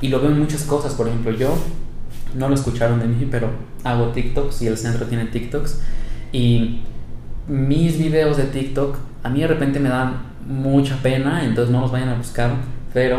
Y 0.00 0.08
lo 0.08 0.20
veo 0.20 0.30
en 0.30 0.38
muchas 0.38 0.62
cosas, 0.62 0.94
por 0.94 1.08
ejemplo, 1.08 1.30
yo, 1.32 1.54
no 2.34 2.48
lo 2.48 2.54
escucharon 2.54 3.00
de 3.00 3.06
mí, 3.06 3.28
pero 3.30 3.50
hago 3.84 4.08
TikToks 4.08 4.62
y 4.62 4.66
el 4.66 4.78
centro 4.78 5.06
tiene 5.06 5.26
TikToks 5.26 5.80
y 6.32 6.80
mis 7.48 7.98
videos 7.98 8.36
de 8.36 8.44
TikTok 8.44 8.96
a 9.22 9.28
mí 9.28 9.40
de 9.40 9.46
repente 9.46 9.78
me 9.78 9.88
dan 9.88 10.22
mucha 10.46 10.96
pena, 11.02 11.44
entonces 11.44 11.72
no 11.72 11.80
los 11.80 11.92
vayan 11.92 12.08
a 12.10 12.14
buscar, 12.16 12.54
pero 12.94 13.18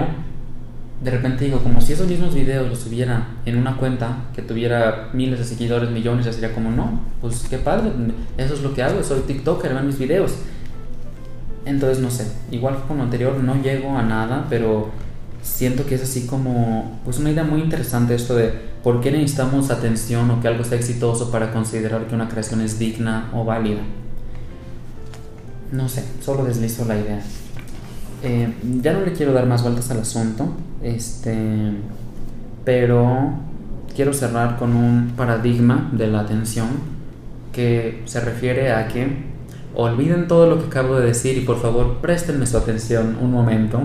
de 1.02 1.12
repente 1.12 1.46
digo, 1.46 1.60
como 1.60 1.80
si 1.80 1.94
esos 1.94 2.08
mismos 2.08 2.34
videos 2.34 2.68
los 2.70 2.80
subiera 2.80 3.28
en 3.46 3.58
una 3.58 3.78
cuenta 3.78 4.26
que 4.36 4.42
tuviera 4.42 5.10
miles 5.14 5.40
de 5.40 5.46
seguidores, 5.46 5.92
millones, 5.92 6.26
ya 6.26 6.34
sería 6.34 6.54
como, 6.54 6.72
no, 6.72 7.02
pues 7.22 7.46
qué 7.50 7.58
padre, 7.58 7.92
eso 8.38 8.54
es 8.56 8.62
lo 8.62 8.74
que 8.74 8.82
hago, 8.82 9.04
soy 9.04 9.22
TikToker, 9.22 9.74
ven 9.76 9.86
mis 9.86 10.00
videos. 10.00 10.36
Entonces, 11.66 12.00
no 12.00 12.10
sé, 12.10 12.32
igual 12.50 12.78
lo 12.90 13.04
anterior, 13.04 13.36
no 13.44 13.62
llego 13.62 13.96
a 13.96 14.02
nada, 14.02 14.48
pero 14.50 14.90
siento 15.44 15.86
que 15.86 15.96
es 15.96 16.04
así 16.04 16.26
como, 16.26 17.00
pues 17.04 17.20
una 17.20 17.30
idea 17.30 17.44
muy 17.44 17.62
interesante 17.62 18.16
esto 18.16 18.36
de 18.36 18.54
por 18.84 19.02
qué 19.02 19.12
necesitamos 19.12 19.70
atención 19.70 20.32
o 20.32 20.42
que 20.42 20.48
algo 20.48 20.64
sea 20.64 20.78
exitoso 20.78 21.30
para 21.30 21.52
considerar 21.52 22.08
que 22.08 22.16
una 22.16 22.30
creación 22.30 22.62
es 22.62 22.80
digna 22.80 23.30
o 23.34 23.44
válida. 23.44 23.82
No 25.72 25.90
sé, 25.90 26.04
solo 26.22 26.46
deslizo 26.46 26.86
la 26.86 26.98
idea. 26.98 27.22
Eh, 28.24 28.54
ya 28.82 28.94
no 28.94 29.02
le 29.02 29.14
quiero 29.14 29.34
dar 29.34 29.46
más 29.46 29.64
vueltas 29.64 29.92
al 29.92 30.00
asunto, 30.00 30.48
este, 30.82 31.36
pero 32.66 33.34
quiero 33.96 34.14
cerrar 34.14 34.58
con 34.58 34.76
un 34.76 35.14
paradigma 35.16 35.90
de 35.94 36.08
la 36.08 36.22
atención 36.22 36.68
que 37.52 38.02
se 38.06 38.20
refiere 38.20 38.72
a 38.72 38.88
que 38.88 39.08
olviden 39.76 40.28
todo 40.28 40.48
lo 40.48 40.60
que 40.60 40.66
acabo 40.66 41.00
de 41.00 41.08
decir 41.08 41.38
y 41.38 41.42
por 41.42 41.62
favor 41.62 41.98
préstenme 41.98 42.46
su 42.46 42.58
atención 42.58 43.18
un 43.22 43.32
momento. 43.32 43.82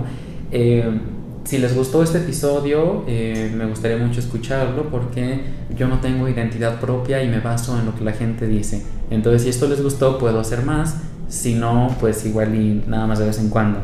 Eh, 0.50 1.00
si 1.44 1.58
les 1.58 1.74
gustó 1.74 2.02
este 2.02 2.18
episodio, 2.18 3.04
eh, 3.06 3.52
me 3.56 3.66
gustaría 3.66 3.96
mucho 3.96 4.20
escucharlo 4.20 4.90
porque 4.90 5.40
yo 5.76 5.88
no 5.88 6.00
tengo 6.00 6.28
identidad 6.28 6.80
propia 6.80 7.22
y 7.22 7.28
me 7.28 7.40
baso 7.40 7.78
en 7.78 7.86
lo 7.86 7.94
que 7.96 8.04
la 8.04 8.12
gente 8.12 8.46
dice. 8.46 8.84
Entonces, 9.10 9.42
si 9.42 9.48
esto 9.48 9.68
les 9.68 9.82
gustó, 9.82 10.18
puedo 10.18 10.40
hacer 10.40 10.64
más. 10.64 10.96
Si 11.28 11.54
no, 11.54 11.94
pues 11.98 12.24
igual 12.26 12.54
y 12.54 12.84
nada 12.86 13.06
más 13.06 13.18
de 13.18 13.26
vez 13.26 13.38
en 13.38 13.48
cuando. 13.48 13.80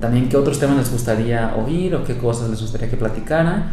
También 0.00 0.28
qué 0.28 0.36
otros 0.36 0.58
temas 0.58 0.76
les 0.76 0.92
gustaría 0.92 1.54
oír 1.56 1.94
o 1.94 2.04
qué 2.04 2.16
cosas 2.16 2.50
les 2.50 2.60
gustaría 2.60 2.88
que 2.88 2.96
platicara. 2.96 3.72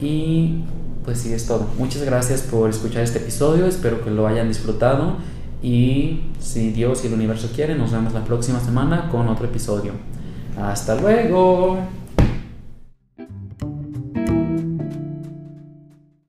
Y 0.00 0.64
pues 1.04 1.18
sí, 1.18 1.32
es 1.32 1.46
todo. 1.46 1.66
Muchas 1.78 2.02
gracias 2.02 2.42
por 2.42 2.70
escuchar 2.70 3.02
este 3.02 3.18
episodio. 3.18 3.66
Espero 3.66 4.02
que 4.02 4.10
lo 4.10 4.26
hayan 4.26 4.48
disfrutado. 4.48 5.16
Y 5.62 6.20
si 6.38 6.70
Dios 6.70 7.04
y 7.04 7.08
el 7.08 7.14
universo 7.14 7.50
quieren, 7.54 7.78
nos 7.78 7.92
vemos 7.92 8.12
la 8.12 8.24
próxima 8.24 8.60
semana 8.60 9.08
con 9.10 9.28
otro 9.28 9.46
episodio. 9.46 9.92
Hasta 10.58 10.94
luego. 10.94 11.78